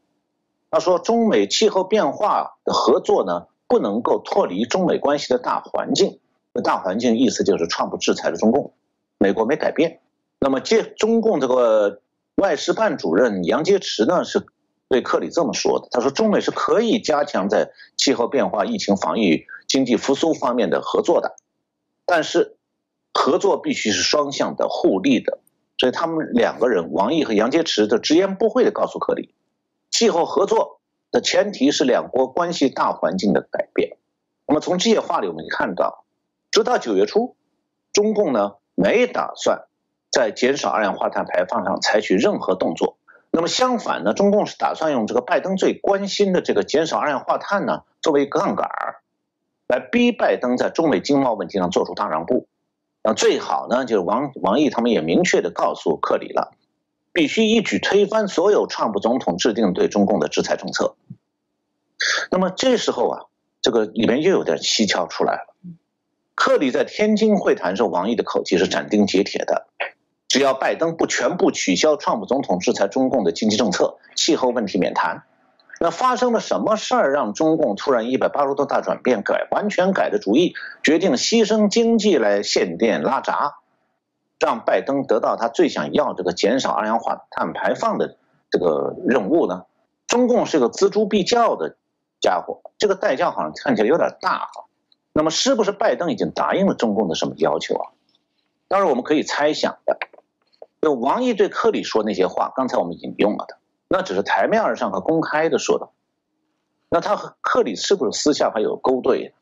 [0.70, 6.18] 他说中美气候变化的合作呢不能够脱离中美关系的大环境。
[6.64, 8.72] 大环境意思就是创不制裁了中共，
[9.18, 10.00] 美国没改变。
[10.38, 12.00] 那么接中共这个
[12.36, 14.46] 外事办主任杨洁篪呢是。
[14.92, 21.36] 对克里这么说的，他说中美是可以加强在气候变化、疫情防御、经济复苏方面的合作的，
[22.04, 22.56] 但是
[23.14, 25.38] 合作必须是双向的、互利的。
[25.78, 29.32] 所以他们两个人，王毅和杨洁篪都直言不讳的告诉克里，
[29.88, 30.80] 气候合作
[31.12, 33.96] 的前提是两国关系大环境的改变。
[34.48, 36.04] 那么从这些话里，我们可以看到，
[36.50, 37.36] 直到九月初，
[37.92, 39.66] 中共呢没打算
[40.10, 42.98] 在减少二氧化碳排放上采取任何动作。
[43.30, 48.96] 那么相反呢，中共是打算用这个拜登最关心的这个减少二氧化碳呢，作为杠杆儿，
[49.70, 52.48] 来逼拜登在中美经贸问题上做出大让步。
[53.04, 56.52] 那最好呢，就是王王毅他们也明确的告诉克里了，
[57.12, 60.96] 必须一举推翻所有川普总统制定对中共的制裁政策。
[62.32, 63.20] 那么这时候啊，
[63.62, 65.54] 这个里面又有点蹊跷出来了。
[66.34, 69.68] 克里在天津会谈时候，王毅的口气是斩钉截铁的，
[70.26, 75.22] 只要拜登不全部取消川普总统制裁中共的经济政策，气候问题免谈。
[75.82, 83.54] 那发生了什么事儿，让中共突然一百八十度大转变，改完全改的主意，决定牺牲经济来限电拉闸，
[84.38, 88.18] 让拜登得到他最想要这个减少二氧化碳排放的
[88.50, 89.64] 这个任务呢？
[90.06, 91.76] 中共是个锱铢必较的。
[92.20, 94.66] 家伙，这个代价好像看起来有点大哈。
[95.14, 97.88] 那么，是不是拜登已经答应了中共的什么要求啊？
[98.68, 99.96] 当然，我们可以猜想的。
[100.82, 103.56] 就王毅对克里说那些话，刚才我们引用了的，
[103.92, 105.88] 那只是台面上和公开的说的。
[106.88, 109.34] 那他和克里是不是私下还有勾兑？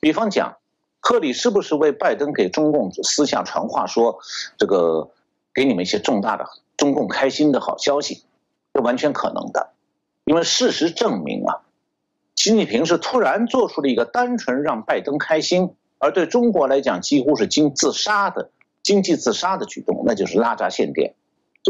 [0.00, 0.56] 比方讲，
[1.00, 4.18] 克里是不是为拜登给中共私下传话说，
[4.56, 5.10] 这个
[5.52, 6.46] 给你们一些重大的
[6.78, 8.24] 中共开心的好消息？
[8.72, 9.70] 这完全可能的，
[10.24, 11.60] 因为事实证明啊。
[12.34, 18.50] 习近平是突然做出了一个单纯让拜登开心，而对中国来讲几乎是经自杀的
[18.82, 21.14] 经济自杀的举动，那就是拉闸限电。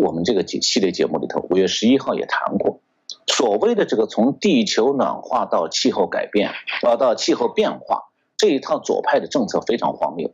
[0.01, 2.81] 我们这个节系列节目里头，五月十一号也谈过，
[3.27, 8.05] 所谓的这个从地球暖化到气候改变，到到气候变化
[8.37, 10.33] 这一套左派的政策非常荒谬。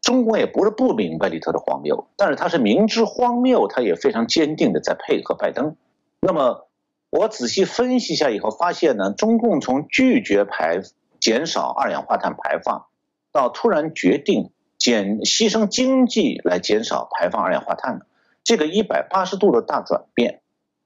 [0.00, 5.76] 中国也不是不明白里头的荒谬，但是他是明知荒谬，他也非常坚定的在配合拜登。
[6.20, 6.66] 那么。
[7.14, 10.80] 我仔细分析一下以后发现呢，中共从拒绝排
[11.20, 12.86] 减少二氧化碳排放，
[13.32, 18.06] 到突然决定减牺牲经济来减少排放二氧化碳呢，
[18.44, 20.40] 这个一百八十度的大转变，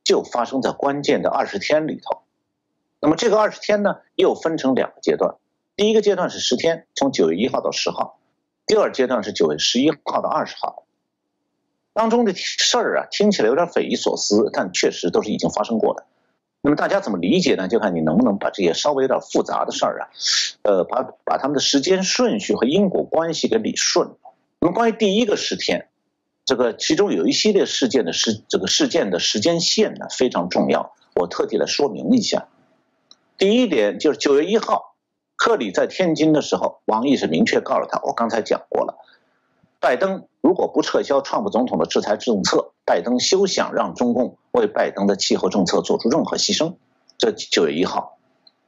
[0.05, 2.23] 就发生在关键的二十天里头。
[3.01, 5.37] 那么这个二十天呢，又分成两个阶段，
[5.77, 8.19] 第一个阶段是十天，从九月一号到十号；
[8.67, 10.85] 第二阶段是九月十一号到二十号。
[11.93, 16.05] 当中的事儿啊，听起来有点匪夷所思，但确实都是已经发生过的。
[16.61, 17.69] 那么大家怎么理解呢？
[17.69, 20.09] 就看你能不能把这些稍微有点复杂的事儿啊，
[20.63, 24.11] 呃，把把他们的时间顺序和因果关系给理顺。
[24.61, 25.89] 那么关于第一个十天，
[26.47, 32.49] 这个其中有一系列事件的时这个事件的时间线呢非常重要，我特地来说明一下。
[33.37, 34.95] 第一点就是九月一号，
[35.37, 38.97] 克里在天津的时候，王毅是明确告诉他，我刚才讲过了，
[39.81, 42.73] 拜登如果不撤销川普总统的制裁政策。
[42.89, 46.77] 拜登休想让中共为拜登的气候政策做出任何牺牲。
[47.19, 48.17] 这九月一号，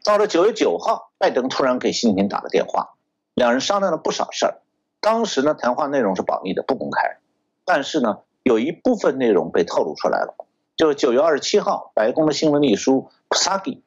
[0.03, 2.97] 到了九月九号，拜登突然给习近平打了电话，
[3.35, 4.61] 两人商量了不少事儿。
[5.01, 7.19] 当时呢，谈话内容是保密的，不公开。
[7.69, 10.35] 但是呢，有一部分内容被透露出来了。
[10.75, 13.83] 就是九月二十七号，白宫的新闻秘书普萨基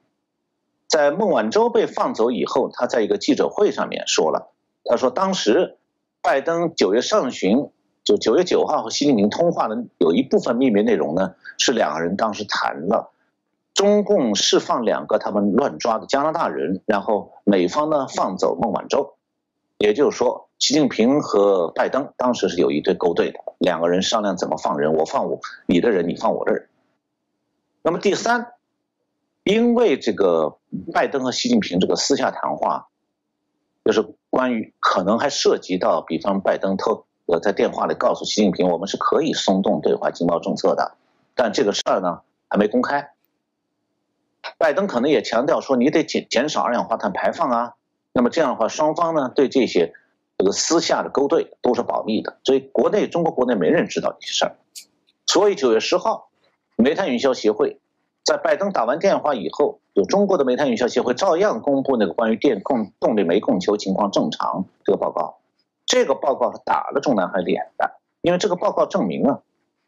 [0.87, 4.53] 在孟晚舟被放走以后，他在一个记者会上面说了，
[4.85, 5.77] 他说当时
[6.21, 7.69] 拜登九月上旬。
[8.03, 13.11] 就九月九号和习近平通话的有一部分秘密内容呢，是两个人当时谈了
[13.75, 19.13] 中共释放两个他们乱抓的加拿大人，然后美方呢放走孟晚舟，
[19.77, 26.69] 也就是说，习近平和拜登当时是有一对勾兑的，两个人商量怎么放人，我放我你的人，你放我的人。
[27.82, 28.54] 那么第三，
[29.43, 30.60] 因为这个
[30.93, 32.89] 拜登和习近平这个私下谈话，
[33.84, 37.06] 就是关于可能还涉及到，比方拜登偷。
[37.26, 40.95] 我在电话里告诉习近平，我们是可以松动对华经贸政策的，
[41.34, 43.10] 但这个事儿呢还没公开。
[44.60, 47.74] 拜登可能也强调说，你得减减少二氧化碳排放啊。
[48.13, 49.95] 那么这样的话，双方呢对这些
[50.41, 54.56] 这个私下的勾兑都是保密的，所以国内中国国内没人知道这些事儿。
[55.27, 56.30] 所以九月十号，
[56.77, 57.80] 煤炭营销协会
[58.23, 65.38] 在拜登打完电话以后，有中国的煤炭营销协会照样公布那个关于电供动力煤供求情况正常这个报告。
[65.86, 69.41] 这个报告是打了中南海脸的，因为这个报告证明啊，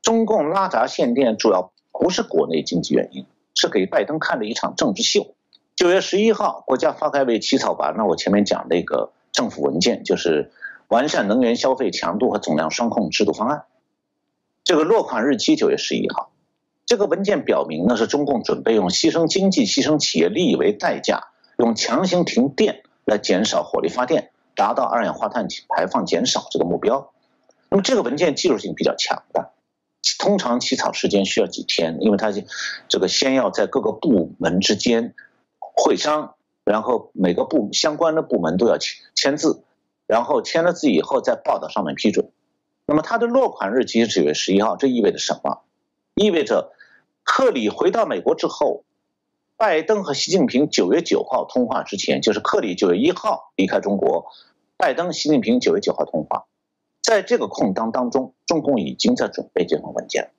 [0.04, 5.34] 中共拉闸限电主要不是国内经济原因，是给拜登看的一场政治秀。
[5.76, 10.54] 九月十一号，国家发改委起草完了我前面讲那个政府文件，就是
[10.88, 13.66] 完善能源消费强度和总量双控制度方案。
[14.64, 16.32] 这个落款日期九月十一号，
[16.86, 21.28] 这个文件表明呢是中共准备用牺牲经济、牺牲企业利益为代价，
[21.58, 24.30] 用强行停电来减少火力发电。
[24.56, 27.12] 达到二氧化碳排放减少这个目标，
[27.70, 29.50] 那么这个文件技术性比较强的，
[30.20, 32.32] 通常起草时间需要几天，因为它
[32.88, 35.16] 这个先要在各个部门之间
[35.60, 36.36] 会商，
[36.66, 39.64] 然后每个部相关的部门都要签签字，
[40.08, 42.32] 然后签了字以后在报道上面批准。
[42.86, 45.62] 那么它的落款日期是九月十一号，这意味着什么？
[46.16, 46.74] 意味着
[47.24, 48.84] 克里回到美国之后。
[49.56, 54.26] 拜登和习近平九月九号通话之前，就是克里九月一号离开中国，
[54.76, 56.48] 拜登、习近平九月九号通话，
[57.02, 60.32] 在这个空当当中，中共已经在准备这份文件。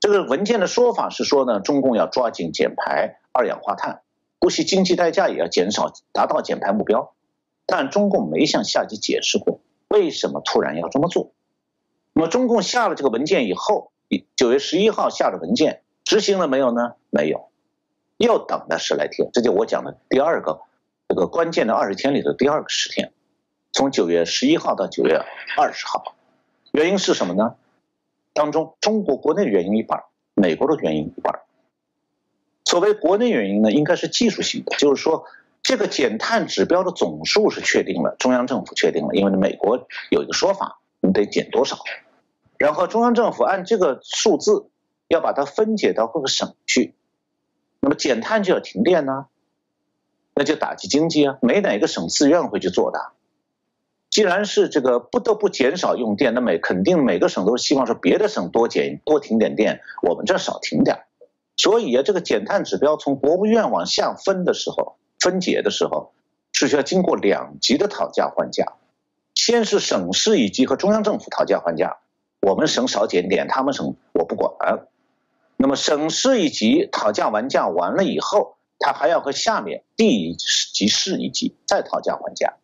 [0.00, 4.02] 这个文件的说法是说呢，中共要抓紧减排二氧化碳，
[4.44, 7.14] 不惜经济代价也要减少，达到减排目标。
[7.64, 11.32] 但中共没向下级解释过为什么突然要这么做。
[12.12, 13.90] 那么中共下了这个文件以后，
[14.36, 16.96] 九月十一号下的文件执行了没有呢？
[17.08, 17.48] 没有，
[18.18, 19.30] 又等了十来天。
[19.32, 20.60] 这就我讲的第二个
[21.08, 23.14] 这个关键的二十天里的第二个十天，
[23.72, 25.22] 从九月十一号到九月
[25.56, 26.14] 二十号，
[26.70, 27.54] 原因是什么呢？
[28.34, 31.40] 当中中国国内的原因一半，美国的原因一半。
[32.74, 35.26] 所谓国内原因呢，应该是技术性的，就是说
[35.62, 41.76] 这个减碳指标的总数是确定了，中央政府确定了，因为美国有一个说法，你得减多少。
[42.58, 44.66] 然后中央政府按这个数字
[45.06, 46.94] 要把它分解到各个省去，
[47.78, 49.26] 那么减碳就要停电呢，
[50.34, 53.12] 那就打击经济啊，没哪个省自愿会去做的。
[54.10, 61.04] 既然是这个不得不减少用电，那每肯定每个省都是希望说别的省多减多停点电，我们这少停点。
[61.56, 66.12] 所以啊，这个减碳指标从国务院往下分的时候，分解的时候
[66.52, 68.74] 是需要经过两级的讨价还价，
[69.34, 71.98] 先是省市一级和中央政府讨价还价。
[72.40, 74.52] 我们省少减点，他们省我不管。
[75.56, 82.54] 那么省市一级讨价还价完了以后，他还要和下面地级市一级再讨价还价。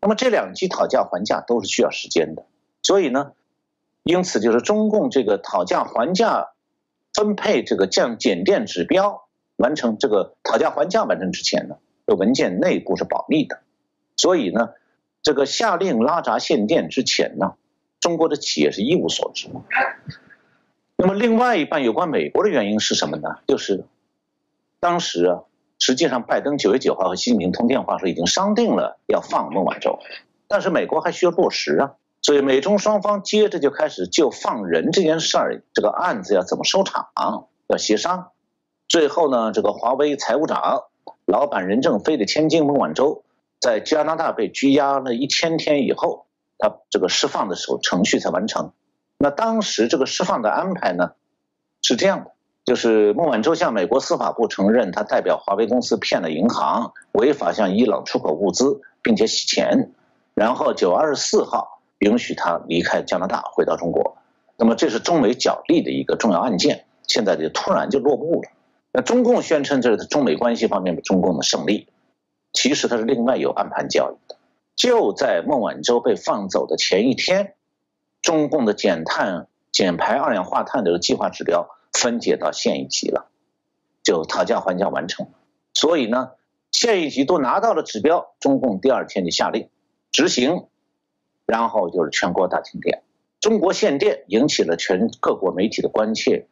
[0.00, 2.44] 那么这两级讨价还价都是需要时间的，
[2.82, 3.32] 所以呢，
[4.02, 6.48] 因此就是中共这个讨价还价
[7.14, 13.60] 分配这个降减电指标完成这个讨价还价完成之前呢，这文件内部是保密的，
[14.16, 14.70] 所以呢，
[15.22, 17.54] 这个下令拉闸限电之前呢。
[18.00, 19.46] 中国的企业是一无所知。
[20.96, 23.40] 那么，另外一半有关美国的原因是什么呢？
[23.46, 23.84] 就是
[24.80, 25.42] 当时啊，
[25.78, 29.98] 实际上拜登九月九号和习近平通电话时已经商定了要放孟晚舟，
[30.48, 31.92] 但是美国还需要落实啊，
[32.22, 37.08] 所以美中双方接着就开始就放人这件事儿，这个案子要怎么收场
[37.68, 38.30] 要协商。
[38.88, 40.84] 最后呢，这个华为财务长、
[41.26, 43.24] 老板任正非的千金孟晚舟
[43.60, 46.26] 在加拿大被拘押了一千天以后。
[46.62, 48.72] 他这个释放的时候程序才完成，
[49.16, 51.12] 那当时这个释放的安排呢
[51.80, 52.32] 是这样的，
[52.66, 59.94] 就是孟晚舟向美国司法部承认他代表华为公司骗了银行，违法向伊朗出口物资，并且洗钱，
[60.34, 64.18] 然后九月二十四号允许他离开加拿大回到中国，
[64.56, 68.50] 那么这是中美角力的一个重要案件，现在就突然就落幕了。
[68.92, 71.86] 那中共宣称这是中美关系方面的中共的胜利，
[72.52, 74.36] 其实它是另外有暗盘交易的。
[74.74, 77.54] 就在孟晚舟被放走的前一天，
[78.22, 83.26] 中共的减碳、减排二氧化碳的计划指标分解到县一级了，
[84.02, 85.28] 就讨价还价完成。
[85.74, 86.30] 所以呢，
[86.72, 89.68] 县一级都拿到了指标，中共第二天就下令
[90.10, 90.64] 执行，
[91.50, 93.02] 然后就是全国大停电，
[93.40, 96.46] 中国限电引起了全各国媒体的关切。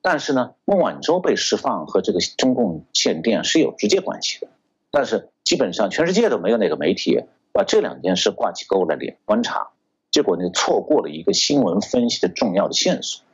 [0.00, 4.46] 但是呢，孟晚舟被释放和这个中共限电是有直接关系的，
[4.92, 7.24] 但是基本上全世界都没有哪个媒体。
[7.54, 9.72] 把这两件事挂起钩来连观察，
[10.10, 13.26] 结果呢错过了一个新闻分析的重要的线索。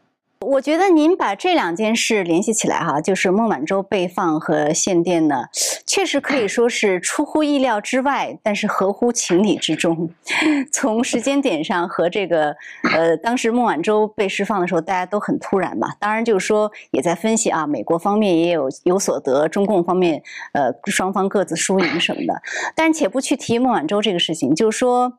[0.46, 5.44] 我觉得您把这两件事联系起来哈，就是孟晚舟被放和限电呢，
[5.84, 10.08] 确实可以说是出乎意料之外，但是合乎情理之中。
[10.72, 12.54] 从时间点上和这个，
[12.94, 15.88] 呃，当时孟晚舟被释放的时候，大家都很突然嘛。
[15.98, 20.22] 当然就是说也在分析啊，美国方面也有有所得，中共方面
[20.52, 22.40] 呃双方各自输赢什么的。
[22.76, 25.18] 但且不去提孟晚舟这个事情，就是说。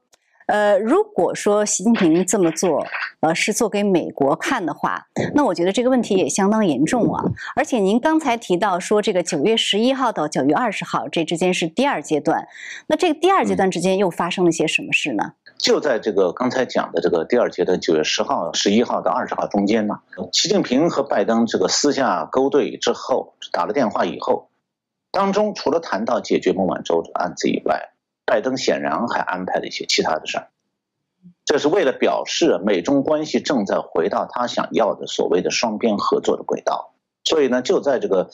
[0.50, 2.84] 呃，如果说习近平这么做，
[3.20, 7.24] 呃，是做给美国看的话，那我觉得这个问题也相当严重啊。
[7.56, 12.48] 而且您刚才提到说，这个九月十一号到九月二十号这之间是第二阶段，
[12.88, 15.34] 那这个第二阶段之间又发生了些什么事呢？
[15.60, 20.00] 就在这个刚才讲的这个第二阶段，九月十号、十一号到二十号中间呢，
[20.34, 24.50] 习近平和拜登这个私下勾兑之后，打了电话以后，
[25.12, 27.92] 当中除了谈到解决孟晚舟的案子以外。
[28.30, 30.50] 拜登显然还安排了一些其他的事儿，
[31.46, 36.94] 这是为了表示美中关系正在回到他想要的所谓的双边合作的轨道。
[37.24, 38.30] 所以呢，就在这个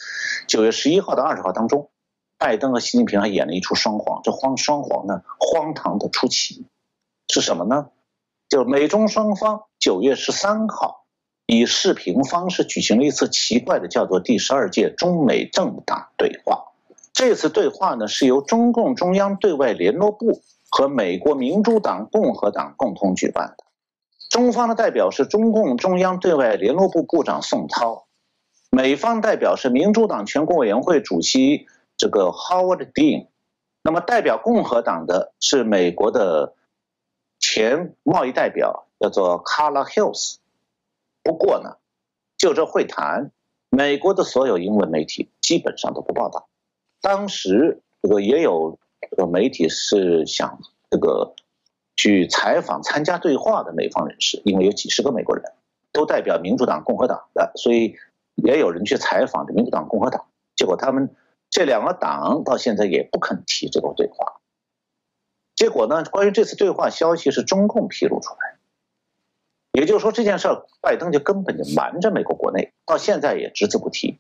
[0.47, 1.89] 九月十一号到二十号当中，
[2.37, 4.19] 拜登和习近平还演了一出双簧。
[4.21, 6.65] 这荒双簧呢，荒唐的出奇
[7.29, 7.87] 是什么呢？
[8.49, 11.05] 就美中双方九月十三号
[11.45, 16.73] 以视频方式举行了一次奇怪的叫做第十二届中美政党对话。
[17.15, 23.63] 这次对话呢，是由中共中央对外联络部和美国民主党、共和党共同举办的。
[24.29, 28.05] 中方的代表是中共中央对外联络部部长宋涛，
[28.69, 33.27] 美方代表是民主党全国委员会主席这个 Howard Dean。
[33.81, 36.53] 那么代表共和党的是美国的
[37.39, 40.35] 前贸易代表叫做 Carla Hills。
[41.23, 41.77] 不过呢，
[42.37, 43.31] 就这会谈，
[43.69, 46.49] 美国的所有英文媒体基本上都不报道。
[47.05, 48.79] 当时这个也有
[49.11, 51.35] 这个媒体是想这个
[51.95, 55.45] 去采访参加对话的美方人士，因为有几十个美国人
[55.91, 57.95] 都代表民主党、共和党的，所以
[58.33, 60.25] 也有人去采访这民主党、共和党。
[60.55, 61.15] 结果他们
[61.51, 64.37] 这两个党到现在也不肯提这个对话。
[65.53, 69.79] 结果呢，关于这次对话消息是中共披露出来的。
[69.79, 74.17] 也就是说，这件事儿，拜登就根本就瞒着美国国内，到现在也只字不提。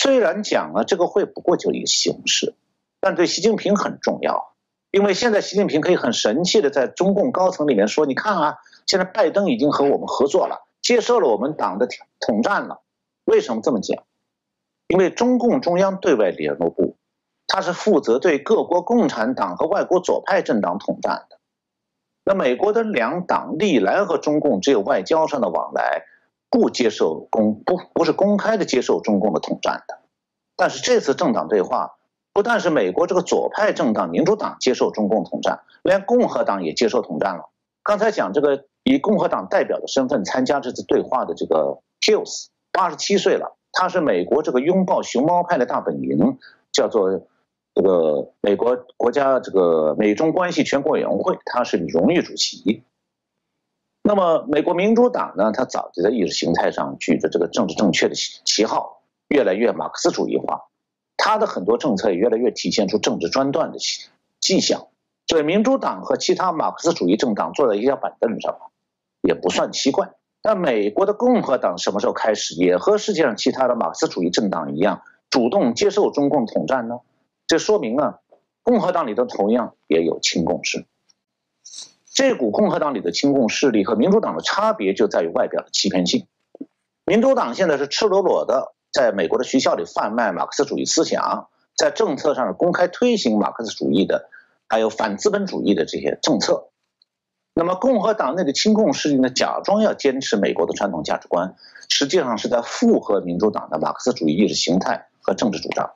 [0.00, 2.54] 虽然讲了这个会不过就一个形式，
[3.00, 4.54] 但对习近平很重要，
[4.92, 11.88] 因为现在习近平可以很神气的在中共高层里面说：“你看啊，现在拜登已经和我们合作了，接受了我们党的
[12.20, 12.80] 统战了。”
[13.26, 14.04] 为什么这么讲？
[14.86, 16.94] 因为中共中央对外联络部，
[17.48, 21.38] 它是负责对各国共产党和外国左派政党统战的。
[22.24, 26.04] 那美国的两党历来和中共只有外交上的往来，
[26.50, 29.98] 不接受公不不是公开的接受中共的统战的。
[30.56, 31.96] 但是这次政党对话，
[32.32, 37.50] 不但是美国这个左派政党民主党接受中共统战，连共和党也接受统战了。
[37.82, 46.38] 刚才讲这个以共和党代表的身份参加这次对话的这个 Hills，八十七岁了，他是美国这个拥抱熊猫派的大本营，
[46.72, 47.26] 叫做。
[47.74, 52.82] 这个美国国家这个美中关系全国委员会，他是荣誉主席。
[54.08, 60.62] 那么美国民主党呢，他早就在意识形态上举着这个政治正确的旗旗号，越来越马克思主义化，
[61.18, 63.76] 他的很多政策也越来越体现出政治专断的
[64.40, 64.86] 迹象。
[65.26, 68.56] 所以民主党和其他马克思主义政党坐在一条板凳上，
[69.20, 70.08] 也不算奇怪。
[70.40, 77.00] 但美国的共和党什么时候开始也和世界上其他的马克思主义政党一样，主动接受中共统战呢？
[77.46, 78.14] 这说明呢，
[78.62, 80.86] 共和党里头同样也有亲共势。
[82.18, 86.26] 这股共和党里的亲共势力和民主党的差别就在于外表的欺骗性。
[87.04, 94.28] 民主党现在是赤裸裸的在美国的学校里贩卖马克思主义思想，在政策上公开推行马克思主义的，
[94.68, 96.70] 还有反资本主义的这些政策。
[97.54, 101.54] 那么共和党内的亲共势力呢，假装要坚持美国的传统价值观，
[101.88, 105.88] 实际上是在附和民主党的马克思主义意识形态和政治主张。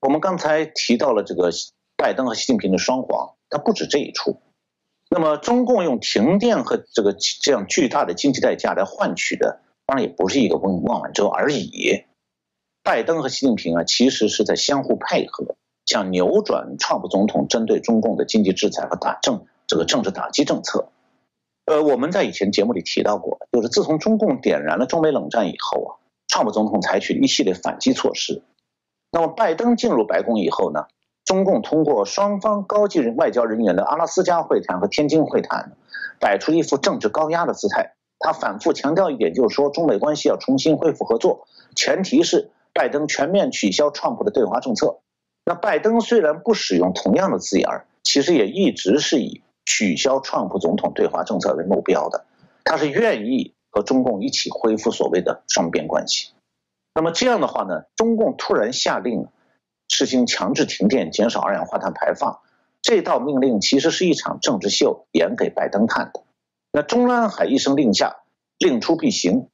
[0.00, 1.50] 我们刚才提到了这个
[1.96, 4.40] 拜登和习近平的双簧，它不止这一出。
[5.12, 12.04] 那么中共用停电和这个这样巨大的经济代价来换取的，当然也不是一个孟孟晚舟而已。
[12.84, 20.88] 拜登和习近平啊，其实是在相互配合，想扭转川普总统针对中共的经济制裁和打政这个政治打击政策。
[21.66, 25.90] 呃，我们在以前节目里提到过，就是自从中共点燃了中美冷战以后啊，
[26.28, 28.42] 川普总统采取了一系列反击措施。
[29.10, 30.86] 那么，拜登进入白宫以后呢？
[31.30, 35.76] 中共通过双方高级人外交人员的阿拉斯加会谈和天津会谈，
[36.18, 37.94] 摆出一副政治高压的姿态。
[38.18, 44.98] 他反复强调一点，就是说中美关系要重新恢复合作，前提是拜登全面取消川普的对华政策。
[45.44, 52.24] 那拜登虽然不使用同样的字眼儿，其实也一直是以取消川普总统对华政策为目标的。
[52.64, 56.32] 他是愿意和中共一起恢复所谓的双边关系。
[56.92, 59.28] 那么这样的话呢，中共突然下令
[59.90, 62.38] 实行强制停电，减少二氧化碳排放，
[62.80, 66.22] 这道命令其实是一场政治秀，演给拜登看的。
[66.72, 68.18] 那中南海一声令下，
[68.56, 69.48] 令出必行，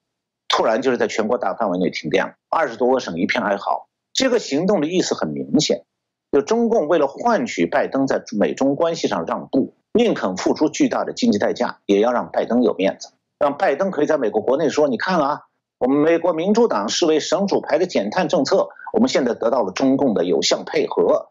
[0.47, 3.89] 突然就是在全国大范围内停电了，二十多个省一片哀嚎。
[4.13, 5.85] 这个行动的意思很明显，
[6.31, 13.09] 就中共为了换取拜登在美中关系上让步，宁肯付出巨大的经济代价，也要让拜登有面子，
[13.39, 15.41] 让拜登可以在美国国内说：“你看啊。”
[15.79, 21.29] 我们美国民主党视为省主牌的减碳政策，我们现在得到了中共的有效配合，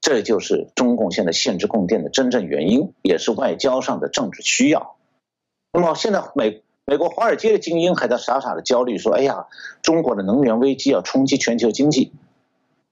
[0.00, 4.96] 这就是中共现在限制供电的真正原因，也是外交上的政治需要。
[5.72, 9.46] 那么现在美美国华尔街的精英还在傻傻的焦虑，说：“哎呀，
[9.80, 12.12] 中国的能源危机要冲击全球经济。”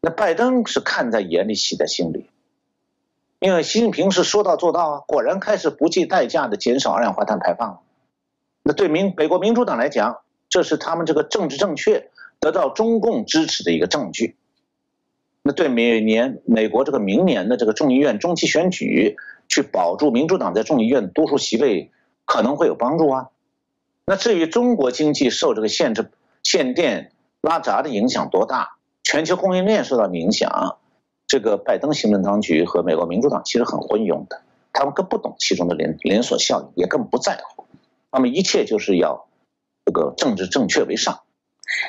[0.00, 2.30] 那拜登是看在眼里，喜在心里，
[3.38, 7.80] 因为习近平是说到做到啊，果然开始不计代价的减少二氧化碳排放。
[8.62, 10.21] 那对民美国民主党来讲，
[10.52, 14.36] 这是他们这个政治正确得到中共支持的一个证据。
[15.42, 19.16] 那对每年美国这个明年的这个众议院中期选举，
[19.48, 21.90] 去保住民主党在众议院多数席位
[22.26, 23.30] 可能会有帮助啊。
[24.04, 26.10] 那至于中国经济受这个限制
[26.42, 30.76] 限电拉闸的影响多大，全球供应链受到影响，
[31.26, 34.42] 这个拜登行政当局和美国民主党其实很昏庸的，
[34.74, 37.64] 他们更不懂其中的连连锁效应，也更不在乎。
[38.12, 39.24] 那么一切就是要。
[39.92, 41.20] 这个政治正确为上，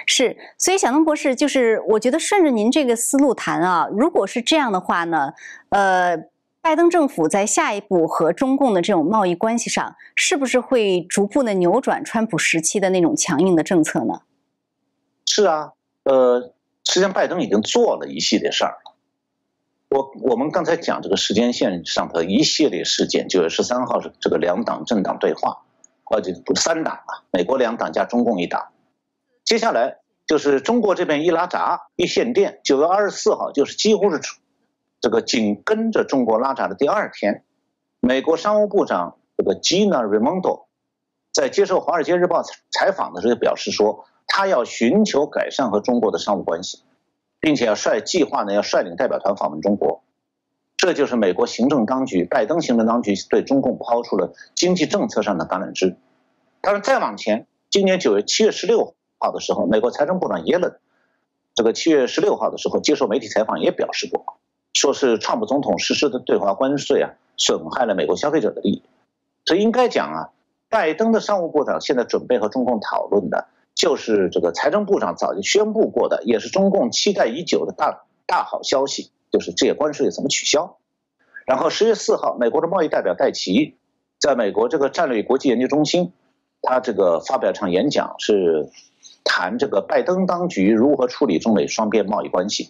[0.06, 5.34] 是，所以小东博士就是，我觉得顺着您这个思路谈啊，如果是这样的话呢，
[5.70, 6.18] 呃，
[6.62, 14.22] 拜登政府在下一步和中共的这种贸易关系上，是不是会逐步的扭转川普时期的那种强硬的政策呢？
[15.26, 15.72] 是啊，
[16.04, 18.96] 呃，实际上拜登已经做了一系列事儿了。
[19.90, 25.60] 我我们刚才讲这个时间线上的一系列事件，九月十三号是这个两党政党对话，
[26.04, 28.70] 或者三党啊，美国两党加中共一党。
[29.44, 34.20] 接下来就是中国这边一拉闸一限电，九月二十四号就是几乎是。
[35.02, 37.44] 这个紧跟着中国拉闸的第二天，
[38.00, 40.64] 美国商务部长这个 Gina Raimondo
[41.34, 42.42] 在接受《华尔街日报》
[42.72, 46.84] 采访的时候表示说，他要寻求改善和中国的商务关系，
[47.42, 50.02] 并且要率计划呢要率领代表团访问中国。
[50.84, 55.96] 这就是美国行政当局拜登行政当局对中共抛出了经济政策上的橄榄枝。
[56.62, 60.78] 他说，再往前，今年九月七月十六号的时候，美国财政部长耶伦
[61.56, 64.26] 这个七月十六号的时候接受媒体采访也表示过。
[64.74, 68.84] 说是川普总统实施的对华关税啊，损害了美国消费者的利益。
[69.46, 70.30] 所以应该讲啊，
[70.68, 80.78] 拜登的商务部长现在准备和中共讨论的，就是这个财政部长早就宣布过的，也是中共期待已久的大大好消息，就是这些关税怎么取消。
[81.46, 83.76] 然后十月四号，美国的贸易代表戴奇
[84.18, 86.14] 在美国这个战略国际研究中心，
[86.62, 88.70] 他这个发表一场演讲，是
[89.26, 92.70] 谈这个拜登当局如何处理中美双边贸易关系，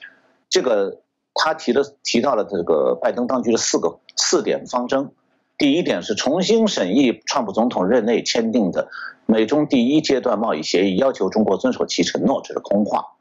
[0.50, 1.00] 这个。
[1.36, 5.10] 他提了提到了这个拜登当局的四个四点方针，
[5.58, 8.88] 第一点是重新审议川普总统任内签订的
[9.26, 13.13] 美中第一阶段贸易协议，要求中国遵守其承诺，这是空话。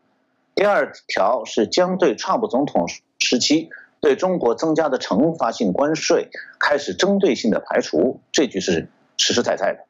[0.54, 2.86] 第二条是将对川普总统
[3.18, 6.28] 时期对中国增加的惩罚性关税
[6.58, 9.84] 开始针对性的排除，这句是实实在在的。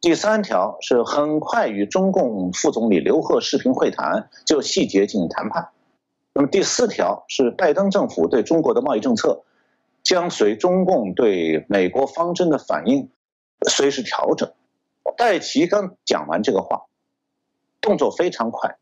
[0.00, 5.68] 第三条是很快与中共副总理刘鹤视频会谈，就细节进行谈判。
[6.34, 9.44] 那么第四条是拜登政府对中国的贸易政策
[10.02, 13.10] 将随中共对美国方针的反应
[13.68, 14.52] 随时调整。
[15.16, 16.82] 戴奇刚讲完这个话，
[17.80, 18.76] 动作非常快，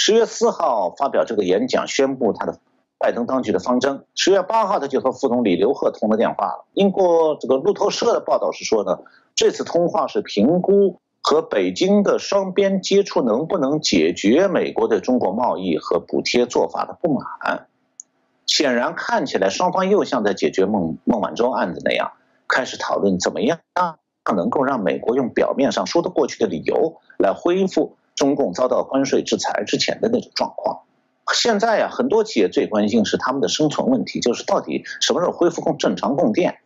[0.00, 2.56] 十月四号发表这个演讲，宣布他的
[2.98, 4.04] 拜登当局的方针。
[4.14, 6.64] 十月八号他就和副总理刘鹤通了电话了。
[6.74, 9.00] 英国这个路透社的报道是说呢，
[9.34, 11.00] 这次通话是评估。
[11.20, 17.66] 和北京的双边接触能不能解决美国对中国贸易和补贴做法的不满？
[18.46, 22.12] 显然看起来双方又像在解决孟孟晚舟案子那样，
[22.46, 23.58] 开始讨论怎么样
[24.34, 30.82] 能够让美国用表面上说得过去的理由来恢复中共遭到关税制裁之前的那种状况。
[31.32, 36.58] 现在呀，很多企业最关心是他们的生存问题，就是到底什么时候恢复供正常供电。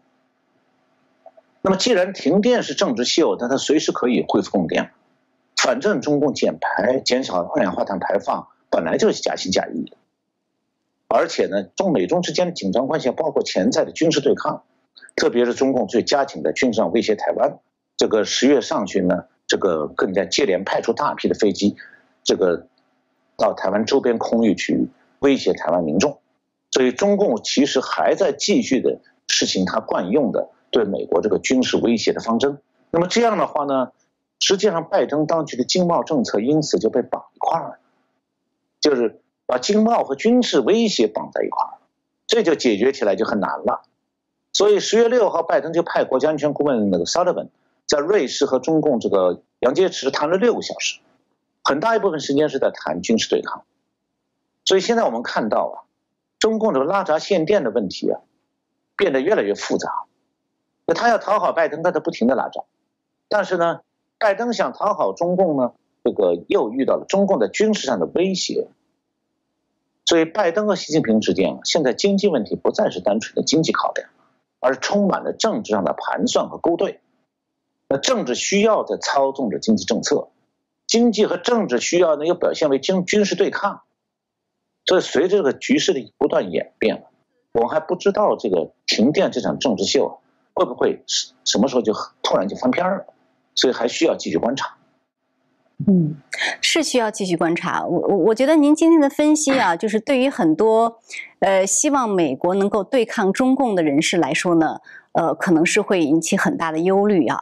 [1.60, 4.92] 那么，既然停电是政治秀，但它随时可以恢复供电。
[5.62, 9.96] 反正中共减排、减少二氧化碳排放本来就是假心假意的，
[11.08, 14.64] 而且呢，中美中之间的紧张关系包括潜在的军事对抗，
[15.14, 17.58] 特别是中共最加紧的军事上威胁台湾。
[17.96, 21.76] 这个十月上旬呢，这个更加接连派出大批的飞机，
[22.24, 22.66] 这个
[23.36, 24.88] 到台湾周边空域去
[25.18, 26.18] 威胁台湾民众。
[26.70, 28.98] 所以，中共其实还在继续的
[29.28, 30.48] 实行他惯用的。
[30.70, 33.92] 对美国这个军事威胁的方针，那么这样的话呢，
[34.40, 37.78] 实际上拜登当局的经贸政策因此就被绑一块儿了，
[38.80, 41.76] 就是把经贸和军事威胁绑在一块儿，
[42.26, 43.82] 这就解决起来就很难了。
[44.54, 47.48] 所以十月六号，拜登就派国家安全顾问那个 Sullivan
[47.92, 50.98] 在瑞士和中共这个杨洁篪谈了六个小时，
[51.62, 53.64] 很大一部分时间是在谈军事对抗。
[54.64, 55.76] 所以现在我们看到啊，
[56.38, 58.20] 中共这个拉闸限电的问题啊，
[58.96, 59.90] 变得越来越复杂。
[60.86, 62.64] 那他要讨好拜登，他在不停的拉闸，
[63.28, 63.82] 但是呢，
[64.18, 68.68] 拜登想讨好中共呢，这个又遇到了中共在军事上的威胁，
[70.06, 74.08] 所以拜登和习近平之间啊，现在经济问题不再是单纯的经济考量，
[74.60, 76.98] 而充满了政治上的盘算和勾兑。
[77.92, 80.30] 那政治需要在操纵着经济政策，
[80.86, 83.82] 经济和政治需要呢又表现为军军事对抗，
[84.86, 87.04] 所以随着这个局势的不断演变，
[87.52, 90.18] 我们还不知道这个停电这场政治秀。
[90.54, 93.06] 会不会什什么时候就突然就翻篇了？
[93.54, 94.76] 所以还需要继续观察。
[95.86, 96.14] 嗯，
[96.60, 97.86] 是需要继续观察。
[97.86, 101.00] 我我我觉得您今天的分析啊，就是对于很多
[101.40, 104.80] 呃希望美国能够对抗中共的人士来说呢。
[105.12, 107.38] 呃，可能是会引起很大的忧虑啊，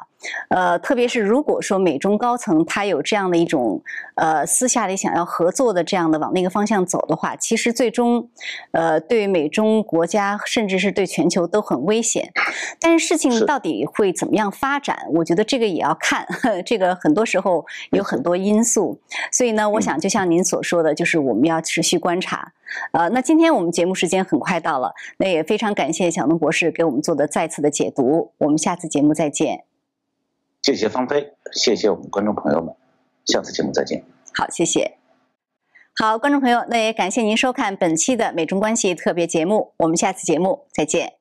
[0.49, 3.83] 呃，特别是如果说美中高层他有这样的一种
[4.17, 8.29] 呃私下里想要合作的这样的往那个方向走的话，其实最终，
[8.73, 12.33] 呃，对美中国家甚至是对全球都很危险。
[12.81, 16.27] 但是事情到底会怎么样发展，我觉得这个也要看，
[16.67, 19.01] 这个很多时候有很多因素。
[19.31, 22.53] 所以呢，我想就像您所说的，就是我们要持续观察。
[22.93, 28.33] 呃，那今天我们节目时间很快到了，那也非常感谢小东博士给我们做的再次的解读。
[28.39, 29.65] 我们下次节目再见。
[30.63, 32.75] 谢谢芳菲，谢谢我们观众朋友们，
[33.25, 34.05] 下次节目再见。
[34.35, 34.97] 好，谢谢。
[35.97, 41.15] 好，观众朋友，那也感谢您收看本期的美中关系特别节目，我们下次节目再见。